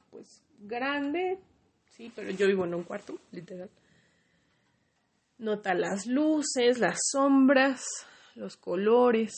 pues 0.10 0.44
grande, 0.60 1.40
sí, 1.88 2.12
pero 2.16 2.32
yo 2.32 2.48
vivo 2.48 2.66
en 2.66 2.76
un 2.76 2.84
cuarto, 2.84 3.18
literal. 3.32 3.70
Nota 5.38 5.74
las 5.74 6.06
luces, 6.06 6.78
las 6.80 7.00
sombras, 7.12 7.82
los 8.36 8.58
colores. 8.58 9.34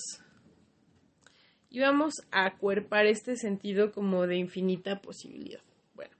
Y 1.69 1.79
vamos 1.79 2.13
a 2.31 2.45
acuerpar 2.45 3.05
este 3.05 3.35
sentido 3.35 3.91
como 3.91 4.27
de 4.27 4.35
infinita 4.35 5.01
posibilidad. 5.01 5.61
Bueno, 5.95 6.15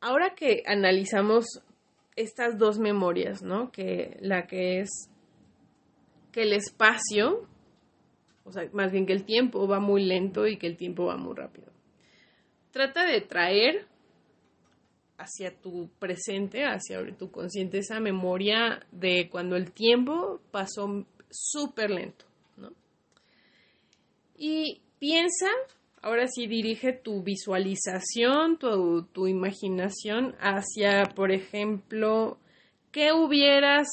ahora 0.00 0.34
que 0.34 0.62
analizamos 0.66 1.62
estas 2.18 2.58
dos 2.58 2.80
memorias, 2.80 3.42
¿no? 3.42 3.70
Que 3.70 4.16
la 4.20 4.48
que 4.48 4.80
es 4.80 4.90
que 6.32 6.42
el 6.42 6.52
espacio, 6.52 7.46
o 8.44 8.50
sea, 8.50 8.68
más 8.72 8.90
bien 8.90 9.06
que 9.06 9.12
el 9.12 9.24
tiempo 9.24 9.68
va 9.68 9.78
muy 9.78 10.04
lento 10.04 10.46
y 10.48 10.58
que 10.58 10.66
el 10.66 10.76
tiempo 10.76 11.06
va 11.06 11.16
muy 11.16 11.34
rápido. 11.36 11.68
Trata 12.72 13.06
de 13.06 13.20
traer 13.20 13.86
hacia 15.16 15.56
tu 15.60 15.88
presente, 16.00 16.64
hacia 16.64 16.98
tu 17.16 17.30
consciente, 17.30 17.78
esa 17.78 18.00
memoria 18.00 18.84
de 18.90 19.28
cuando 19.30 19.54
el 19.54 19.70
tiempo 19.70 20.40
pasó 20.50 21.06
súper 21.30 21.90
lento, 21.90 22.24
¿no? 22.56 22.72
Y 24.36 24.80
piensa 24.98 25.48
Ahora 26.00 26.28
sí 26.28 26.46
dirige 26.46 26.92
tu 26.92 27.22
visualización, 27.22 28.58
tu, 28.58 29.26
imaginación 29.26 30.36
hacia, 30.40 31.04
por 31.14 31.32
ejemplo, 31.32 32.38
¿qué 32.92 33.12
hubieras, 33.12 33.88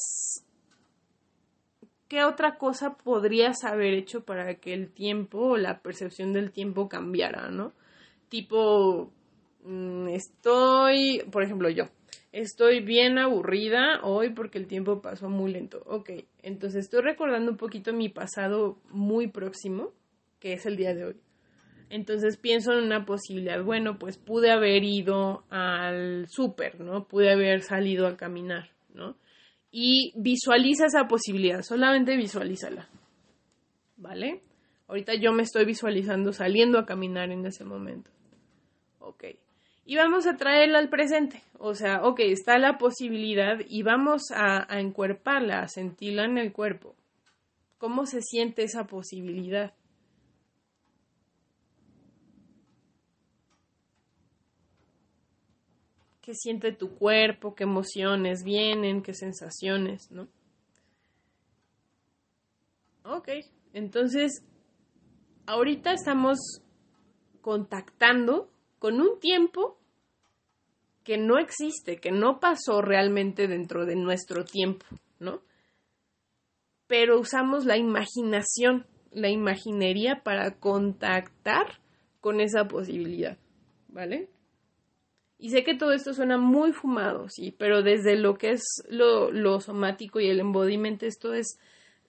qué 2.08 2.22
otra 2.22 2.58
cosa 2.58 2.96
podrías 2.96 3.64
haber 3.64 3.94
hecho 3.94 4.24
para 4.24 4.54
que 4.56 4.72
el 4.72 4.92
tiempo 4.92 5.38
o 5.38 5.56
la 5.56 5.80
percepción 5.80 6.32
del 6.32 6.52
tiempo 6.52 6.88
cambiara, 6.88 7.50
¿no? 7.50 7.72
Tipo, 8.28 9.10
mm, 9.64 10.08
estoy, 10.08 11.24
por 11.32 11.42
ejemplo, 11.42 11.68
yo, 11.70 11.86
estoy 12.30 12.84
bien 12.84 13.18
aburrida 13.18 14.00
hoy 14.04 14.30
porque 14.30 14.58
el 14.58 14.68
tiempo 14.68 15.02
pasó 15.02 15.28
muy 15.28 15.52
lento. 15.52 15.82
Ok, 15.86 16.10
entonces 16.42 16.84
estoy 16.84 17.02
recordando 17.02 17.50
un 17.50 17.56
poquito 17.56 17.92
mi 17.92 18.08
pasado 18.10 18.78
muy 18.90 19.26
próximo, 19.26 19.92
que 20.38 20.52
es 20.52 20.66
el 20.66 20.76
día 20.76 20.94
de 20.94 21.04
hoy 21.06 21.16
entonces 21.88 22.36
pienso 22.36 22.72
en 22.72 22.84
una 22.84 23.04
posibilidad, 23.04 23.62
bueno, 23.62 23.98
pues 23.98 24.18
pude 24.18 24.50
haber 24.50 24.82
ido 24.84 25.44
al 25.50 26.26
súper, 26.28 26.80
¿no? 26.80 27.06
Pude 27.06 27.32
haber 27.32 27.62
salido 27.62 28.06
a 28.06 28.16
caminar, 28.16 28.70
¿no? 28.92 29.16
Y 29.70 30.12
visualiza 30.16 30.86
esa 30.86 31.06
posibilidad, 31.06 31.62
solamente 31.62 32.16
visualízala, 32.16 32.88
¿vale? 33.96 34.42
Ahorita 34.88 35.14
yo 35.14 35.32
me 35.32 35.42
estoy 35.42 35.64
visualizando 35.64 36.32
saliendo 36.32 36.78
a 36.78 36.86
caminar 36.86 37.30
en 37.30 37.44
ese 37.46 37.64
momento. 37.64 38.10
Ok. 38.98 39.24
Y 39.84 39.96
vamos 39.96 40.26
a 40.26 40.36
traerla 40.36 40.78
al 40.78 40.88
presente. 40.88 41.42
O 41.58 41.74
sea, 41.74 42.02
ok, 42.02 42.20
está 42.20 42.58
la 42.58 42.78
posibilidad 42.78 43.58
y 43.68 43.82
vamos 43.82 44.30
a, 44.32 44.72
a 44.72 44.80
encuerparla, 44.80 45.60
a 45.60 45.68
sentirla 45.68 46.24
en 46.24 46.38
el 46.38 46.52
cuerpo. 46.52 46.96
¿Cómo 47.78 48.06
se 48.06 48.22
siente 48.22 48.62
esa 48.62 48.86
posibilidad? 48.86 49.74
Qué 56.26 56.34
siente 56.34 56.72
tu 56.72 56.90
cuerpo, 56.98 57.54
qué 57.54 57.62
emociones 57.62 58.42
vienen, 58.42 59.00
qué 59.00 59.14
sensaciones, 59.14 60.10
¿no? 60.10 60.26
Ok, 63.04 63.28
entonces, 63.72 64.44
ahorita 65.46 65.92
estamos 65.92 66.38
contactando 67.40 68.50
con 68.80 69.00
un 69.00 69.20
tiempo 69.20 69.78
que 71.04 71.16
no 71.16 71.38
existe, 71.38 71.98
que 71.98 72.10
no 72.10 72.40
pasó 72.40 72.82
realmente 72.82 73.46
dentro 73.46 73.86
de 73.86 73.94
nuestro 73.94 74.44
tiempo, 74.44 74.84
¿no? 75.20 75.42
Pero 76.88 77.20
usamos 77.20 77.66
la 77.66 77.76
imaginación, 77.76 78.84
la 79.12 79.28
imaginería 79.28 80.24
para 80.24 80.58
contactar 80.58 81.80
con 82.20 82.40
esa 82.40 82.66
posibilidad, 82.66 83.38
¿vale? 83.86 84.28
Y 85.38 85.50
sé 85.50 85.64
que 85.64 85.74
todo 85.74 85.92
esto 85.92 86.14
suena 86.14 86.38
muy 86.38 86.72
fumado, 86.72 87.28
sí, 87.28 87.54
pero 87.56 87.82
desde 87.82 88.16
lo 88.16 88.36
que 88.36 88.52
es 88.52 88.62
lo, 88.88 89.30
lo 89.30 89.60
somático 89.60 90.18
y 90.18 90.28
el 90.28 90.40
embodiment, 90.40 91.02
esto 91.02 91.34
es 91.34 91.58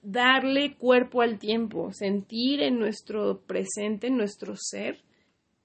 darle 0.01 0.77
cuerpo 0.77 1.21
al 1.21 1.37
tiempo, 1.37 1.91
sentir 1.91 2.61
en 2.61 2.79
nuestro 2.79 3.41
presente, 3.41 4.07
en 4.07 4.17
nuestro 4.17 4.55
ser, 4.55 5.03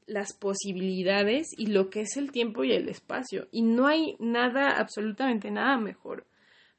las 0.07 0.33
posibilidades 0.33 1.49
y 1.57 1.67
lo 1.67 1.89
que 1.89 2.01
es 2.01 2.17
el 2.17 2.33
tiempo 2.33 2.65
y 2.65 2.73
el 2.73 2.89
espacio. 2.89 3.47
Y 3.53 3.63
no 3.63 3.87
hay 3.87 4.17
nada, 4.19 4.71
absolutamente 4.79 5.51
nada 5.51 5.79
mejor 5.79 6.27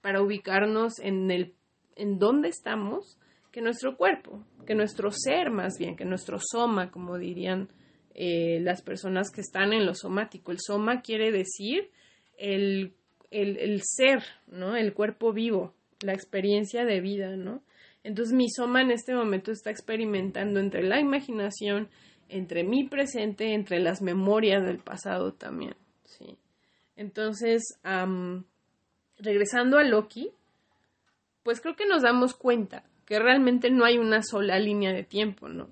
para 0.02 0.22
ubicarnos 0.22 1.00
en 1.00 1.32
el 1.32 1.54
en 1.96 2.18
dónde 2.20 2.50
estamos 2.50 3.18
que 3.52 3.62
nuestro 3.62 3.98
cuerpo, 3.98 4.44
que 4.66 4.76
nuestro 4.76 5.12
ser 5.12 5.52
más 5.52 5.78
bien, 5.78 5.96
que 5.96 6.06
nuestro 6.06 6.40
soma, 6.40 6.90
como 6.90 7.18
dirían 7.18 7.70
eh, 8.16 8.60
las 8.62 8.82
personas 8.82 9.32
que 9.32 9.42
están 9.42 9.74
en 9.74 9.86
lo 9.86 9.96
somático. 9.96 10.52
El 10.52 10.60
soma 10.60 11.02
quiere 11.02 11.32
decir 11.32 11.90
el, 12.38 12.94
el, 13.32 13.82
ser, 13.84 14.24
¿no? 14.48 14.76
El 14.76 14.94
cuerpo 14.94 15.34
vivo, 15.34 15.74
la 16.02 16.14
experiencia 16.14 16.86
de 16.86 17.02
vida, 17.02 17.36
¿no? 17.36 17.64
Entonces 18.04 18.36
mi 18.36 18.50
soma 18.50 18.82
en 18.82 18.92
este 18.92 19.16
momento 19.16 19.52
está 19.52 19.72
experimentando 19.72 20.60
entre 20.60 20.84
la 20.84 21.00
imaginación, 21.00 21.90
entre 22.30 22.64
mi 22.64 22.84
presente, 22.88 23.54
entre 23.54 23.80
las 23.80 24.02
memorias 24.02 24.64
del 24.64 24.80
pasado 24.80 25.34
también, 25.34 25.76
¿sí? 26.04 26.38
Entonces, 26.96 27.64
regresando 29.18 29.78
a 29.78 29.84
Loki, 29.84 30.30
pues 31.42 31.62
creo 31.62 31.76
que 31.76 31.88
nos 31.88 32.04
damos 32.04 32.36
cuenta 32.36 32.84
que 33.06 33.20
realmente 33.20 33.72
no 33.72 33.86
hay 33.86 33.98
una 33.98 34.22
sola 34.22 34.60
línea 34.60 34.94
de 34.94 35.04
tiempo, 35.04 35.50
¿no? 35.50 35.70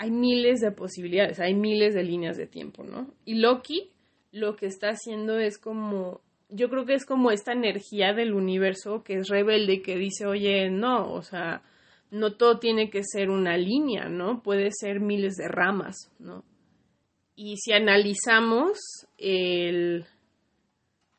Hay 0.00 0.10
miles 0.10 0.60
de 0.60 0.70
posibilidades, 0.70 1.40
hay 1.40 1.54
miles 1.54 1.94
de 1.94 2.04
líneas 2.04 2.36
de 2.36 2.46
tiempo, 2.46 2.84
¿no? 2.84 3.12
Y 3.24 3.34
Loki 3.34 3.90
lo 4.32 4.56
que 4.56 4.66
está 4.66 4.90
haciendo 4.90 5.38
es 5.38 5.58
como, 5.58 6.20
yo 6.48 6.68
creo 6.70 6.86
que 6.86 6.94
es 6.94 7.04
como 7.04 7.30
esta 7.30 7.52
energía 7.52 8.12
del 8.12 8.34
universo 8.34 9.02
que 9.02 9.14
es 9.14 9.28
rebelde 9.28 9.74
y 9.74 9.82
que 9.82 9.96
dice, 9.96 10.26
oye, 10.26 10.70
no, 10.70 11.12
o 11.12 11.22
sea, 11.22 11.62
no 12.10 12.36
todo 12.36 12.58
tiene 12.58 12.90
que 12.90 13.02
ser 13.04 13.30
una 13.30 13.56
línea, 13.56 14.08
¿no? 14.08 14.42
Puede 14.42 14.70
ser 14.70 15.00
miles 15.00 15.34
de 15.34 15.48
ramas, 15.48 16.10
¿no? 16.18 16.44
Y 17.34 17.56
si 17.56 17.72
analizamos 17.72 18.78
el, 19.16 20.04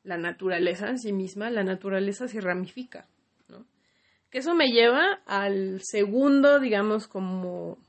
la 0.04 0.18
naturaleza 0.18 0.90
en 0.90 1.00
sí 1.00 1.14
misma, 1.14 1.50
la 1.50 1.64
naturaleza 1.64 2.28
se 2.28 2.42
ramifica, 2.42 3.08
que 4.30 4.40
eso 4.40 4.54
me 4.54 4.68
lleva 4.68 5.22
al 5.26 5.82
segundo, 5.82 6.60
digamos, 6.60 7.08
como 7.08 7.80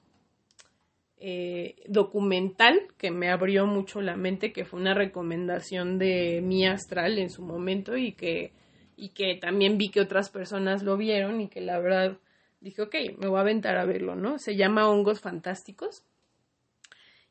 eh, 1.20 1.76
documental 1.86 2.80
que 2.98 3.10
me 3.10 3.30
abrió 3.30 3.66
mucho 3.66 4.00
la 4.00 4.16
mente, 4.16 4.52
que 4.52 4.64
fue 4.64 4.80
una 4.80 4.94
recomendación 4.94 5.98
de 5.98 6.40
mi 6.42 6.66
astral 6.66 7.18
en 7.18 7.30
su 7.30 7.42
momento 7.42 7.96
y 7.96 8.12
que, 8.12 8.52
y 8.96 9.10
que 9.10 9.36
también 9.40 9.78
vi 9.78 9.90
que 9.90 10.00
otras 10.00 10.30
personas 10.30 10.82
lo 10.82 10.96
vieron 10.96 11.40
y 11.40 11.48
que 11.48 11.60
la 11.60 11.78
verdad 11.78 12.18
dije, 12.60 12.82
ok, 12.82 12.94
me 13.18 13.28
voy 13.28 13.38
a 13.38 13.42
aventar 13.42 13.76
a 13.76 13.84
verlo, 13.84 14.16
¿no? 14.16 14.38
Se 14.38 14.56
llama 14.56 14.88
Hongos 14.88 15.20
Fantásticos. 15.20 16.04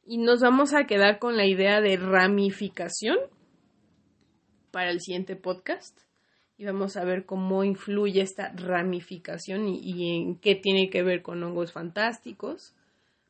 Y 0.06 0.18
nos 0.18 0.42
vamos 0.42 0.74
a 0.74 0.86
quedar 0.86 1.20
con 1.20 1.36
la 1.36 1.46
idea 1.46 1.82
de 1.82 1.98
ramificación 1.98 3.18
para 4.72 4.92
el 4.92 5.02
siguiente 5.02 5.36
podcast 5.36 6.00
y 6.60 6.66
vamos 6.66 6.98
a 6.98 7.06
ver 7.06 7.26
cómo 7.26 7.64
influye 7.64 8.22
esta 8.22 8.52
ramificación 8.54 9.70
y, 9.70 10.18
en 10.18 10.36
qué 10.36 10.56
tiene 10.56 10.90
que 10.90 11.04
ver 11.04 11.22
con 11.22 11.42
hongos 11.42 11.72
fantásticos. 11.72 12.76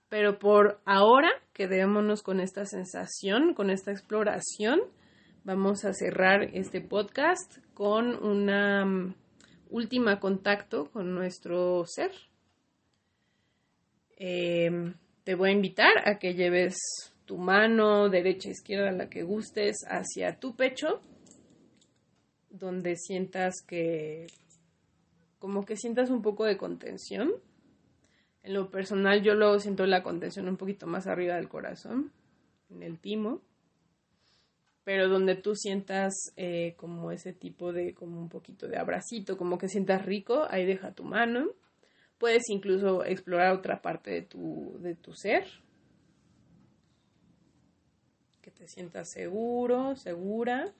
Pero 0.09 0.39
por 0.39 0.81
ahora, 0.85 1.29
quedémonos 1.53 2.23
con 2.23 2.39
esta 2.39 2.65
sensación, 2.65 3.53
con 3.53 3.69
esta 3.69 3.91
exploración. 3.91 4.81
Vamos 5.43 5.85
a 5.85 5.93
cerrar 5.93 6.49
este 6.53 6.81
podcast 6.81 7.57
con 7.73 8.15
una 8.23 8.83
um, 8.83 9.13
última 9.69 10.19
contacto 10.19 10.89
con 10.91 11.13
nuestro 11.13 11.85
ser. 11.85 12.11
Em, 14.17 14.95
te 15.23 15.35
voy 15.35 15.49
a 15.49 15.53
invitar 15.53 15.93
a 16.05 16.17
que 16.17 16.33
lleves 16.33 16.75
tu 17.25 17.37
mano 17.37 18.09
derecha, 18.09 18.49
izquierda, 18.49 18.91
la 18.91 19.09
que 19.09 19.23
gustes, 19.23 19.77
hacia 19.87 20.39
tu 20.39 20.55
pecho 20.55 21.01
donde 22.49 22.95
sientas 22.95 23.61
que, 23.65 24.27
como 25.39 25.65
que 25.65 25.77
sientas 25.77 26.09
un 26.09 26.21
poco 26.21 26.45
de 26.45 26.57
contención. 26.57 27.31
En 28.49 28.55
lo 28.55 28.71
personal 28.71 29.21
yo 29.21 29.35
luego 29.35 29.59
siento 29.59 29.85
la 29.85 30.01
contención 30.01 30.49
un 30.49 30.57
poquito 30.57 30.87
más 30.87 31.05
arriba 31.05 31.35
del 31.35 31.47
corazón, 31.47 32.11
en 32.71 32.81
el 32.81 32.97
timo, 32.97 33.43
pero 34.83 35.07
donde 35.07 35.35
tú 35.35 35.53
sientas 35.53 36.15
eh, 36.35 36.73
como 36.75 37.11
ese 37.11 37.31
tipo 37.31 37.71
de, 37.71 37.93
como 37.93 38.19
un 38.19 38.27
poquito 38.27 38.67
de 38.67 38.79
abracito, 38.79 39.37
como 39.37 39.59
que 39.59 39.67
sientas 39.67 40.03
rico, 40.03 40.47
ahí 40.49 40.65
deja 40.65 40.95
tu 40.95 41.03
mano. 41.03 41.51
Puedes 42.17 42.49
incluso 42.49 43.05
explorar 43.05 43.53
otra 43.53 43.83
parte 43.83 44.09
de 44.09 44.23
tu, 44.23 44.79
de 44.79 44.95
tu 44.95 45.13
ser, 45.13 45.45
que 48.41 48.49
te 48.49 48.67
sientas 48.67 49.11
seguro, 49.11 49.95
segura 49.95 50.73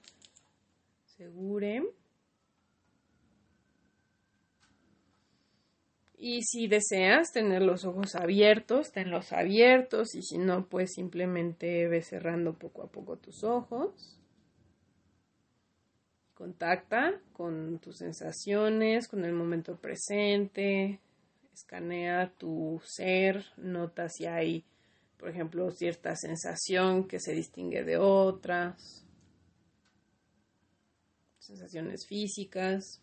asegure. 1.06 1.84
Y 6.22 6.42
si 6.42 6.68
deseas 6.68 7.32
tener 7.32 7.62
los 7.62 7.86
ojos 7.86 8.14
abiertos, 8.14 8.92
tenlos 8.92 9.32
abiertos 9.32 10.14
y 10.14 10.20
si 10.20 10.36
no, 10.36 10.66
pues 10.66 10.92
simplemente 10.92 11.88
ve 11.88 12.02
cerrando 12.02 12.52
poco 12.58 12.82
a 12.82 12.92
poco 12.92 13.16
tus 13.16 13.42
ojos. 13.42 14.18
Contacta 16.34 17.18
con 17.32 17.78
tus 17.78 17.96
sensaciones, 17.96 19.08
con 19.08 19.24
el 19.24 19.32
momento 19.32 19.78
presente. 19.78 21.00
Escanea 21.54 22.30
tu 22.36 22.82
ser, 22.84 23.42
nota 23.56 24.10
si 24.10 24.26
hay, 24.26 24.66
por 25.16 25.30
ejemplo, 25.30 25.70
cierta 25.70 26.14
sensación 26.16 27.08
que 27.08 27.18
se 27.18 27.32
distingue 27.32 27.82
de 27.82 27.96
otras 27.96 29.06
sensaciones 31.38 32.06
físicas, 32.06 33.00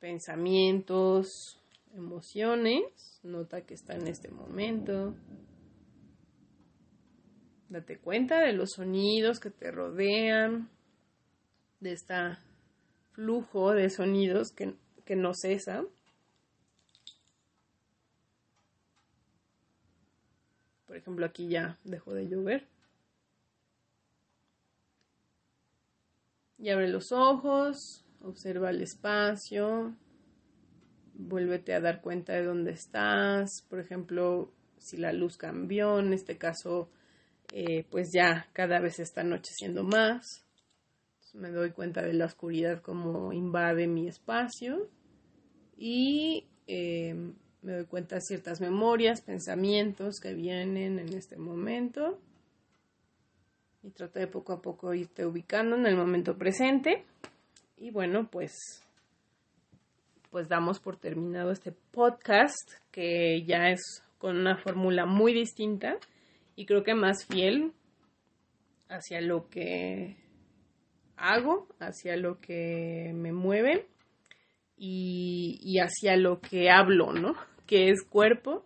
pensamientos, 0.00 1.60
emociones, 1.94 3.20
nota 3.22 3.62
que 3.62 3.74
está 3.74 3.94
en 3.94 4.06
este 4.06 4.28
momento. 4.30 5.14
Date 7.68 7.98
cuenta 7.98 8.40
de 8.40 8.52
los 8.52 8.72
sonidos 8.72 9.40
que 9.40 9.50
te 9.50 9.70
rodean, 9.70 10.70
de 11.80 11.92
este 11.92 12.14
flujo 13.12 13.72
de 13.72 13.90
sonidos 13.90 14.52
que, 14.52 14.74
que 15.04 15.16
no 15.16 15.34
cesa. 15.34 15.84
Por 20.86 20.96
ejemplo, 20.96 21.26
aquí 21.26 21.48
ya 21.48 21.78
dejó 21.84 22.14
de 22.14 22.28
llover. 22.28 22.66
Y 26.56 26.70
abre 26.70 26.88
los 26.88 27.12
ojos, 27.12 28.04
observa 28.22 28.70
el 28.70 28.82
espacio, 28.82 29.94
vuélvete 31.14 31.74
a 31.74 31.80
dar 31.80 32.00
cuenta 32.00 32.32
de 32.32 32.44
dónde 32.44 32.72
estás, 32.72 33.62
por 33.68 33.80
ejemplo, 33.80 34.52
si 34.78 34.96
la 34.96 35.12
luz 35.12 35.36
cambió, 35.36 35.98
en 35.98 36.12
este 36.12 36.38
caso, 36.38 36.90
eh, 37.52 37.84
pues 37.90 38.12
ya 38.12 38.48
cada 38.52 38.80
vez 38.80 38.98
está 38.98 39.22
anocheciendo 39.22 39.84
más. 39.84 40.44
me 41.34 41.50
doy 41.50 41.70
cuenta 41.70 42.02
de 42.02 42.14
la 42.14 42.24
oscuridad 42.24 42.80
como 42.80 43.32
invade 43.32 43.86
mi 43.86 44.08
espacio 44.08 44.88
y 45.76 46.48
eh, 46.66 47.14
me 47.62 47.72
doy 47.72 47.84
cuenta 47.84 48.16
de 48.16 48.22
ciertas 48.22 48.60
memorias, 48.60 49.20
pensamientos 49.20 50.20
que 50.20 50.34
vienen 50.34 50.98
en 50.98 51.12
este 51.12 51.36
momento 51.36 52.18
y 53.82 53.90
trata 53.90 54.20
de 54.20 54.26
poco 54.26 54.52
a 54.52 54.62
poco 54.62 54.92
irte 54.94 55.24
ubicando 55.24 55.76
en 55.76 55.86
el 55.86 55.96
momento 55.96 56.36
presente. 56.36 57.04
Y 57.78 57.90
bueno, 57.90 58.28
pues 58.30 58.52
pues 60.30 60.48
damos 60.48 60.78
por 60.78 60.96
terminado 60.96 61.50
este 61.50 61.72
podcast 61.72 62.70
que 62.90 63.44
ya 63.46 63.70
es 63.70 64.02
con 64.18 64.36
una 64.36 64.58
fórmula 64.58 65.06
muy 65.06 65.32
distinta 65.32 65.96
y 66.54 66.66
creo 66.66 66.82
que 66.82 66.94
más 66.94 67.24
fiel 67.24 67.72
hacia 68.88 69.22
lo 69.22 69.48
que 69.48 70.16
hago, 71.16 71.66
hacia 71.78 72.16
lo 72.16 72.40
que 72.40 73.12
me 73.14 73.32
mueve 73.32 73.86
y, 74.76 75.58
y 75.62 75.78
hacia 75.78 76.16
lo 76.16 76.40
que 76.40 76.70
hablo, 76.70 77.12
¿no? 77.12 77.34
Que 77.66 77.90
es 77.90 78.02
cuerpo 78.02 78.64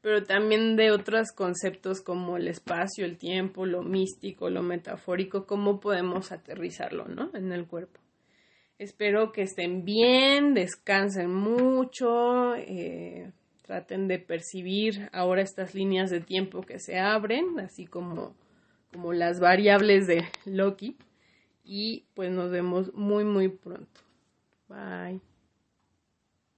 pero 0.00 0.22
también 0.22 0.76
de 0.76 0.92
otros 0.92 1.32
conceptos 1.32 2.00
como 2.00 2.36
el 2.36 2.48
espacio, 2.48 3.04
el 3.04 3.18
tiempo, 3.18 3.66
lo 3.66 3.82
místico, 3.82 4.48
lo 4.48 4.62
metafórico, 4.62 5.46
cómo 5.46 5.78
podemos 5.78 6.32
aterrizarlo, 6.32 7.06
¿no? 7.06 7.30
En 7.34 7.52
el 7.52 7.66
cuerpo. 7.66 8.00
Espero 8.80 9.30
que 9.30 9.42
estén 9.42 9.84
bien, 9.84 10.54
descansen 10.54 11.30
mucho, 11.34 12.54
eh, 12.54 13.30
traten 13.66 14.08
de 14.08 14.18
percibir 14.18 15.10
ahora 15.12 15.42
estas 15.42 15.74
líneas 15.74 16.08
de 16.08 16.20
tiempo 16.20 16.62
que 16.62 16.78
se 16.78 16.98
abren, 16.98 17.60
así 17.60 17.84
como, 17.84 18.34
como 18.90 19.12
las 19.12 19.38
variables 19.38 20.06
de 20.06 20.24
Loki. 20.46 20.96
Y 21.62 22.06
pues 22.14 22.30
nos 22.30 22.50
vemos 22.50 22.94
muy, 22.94 23.22
muy 23.22 23.50
pronto. 23.50 24.00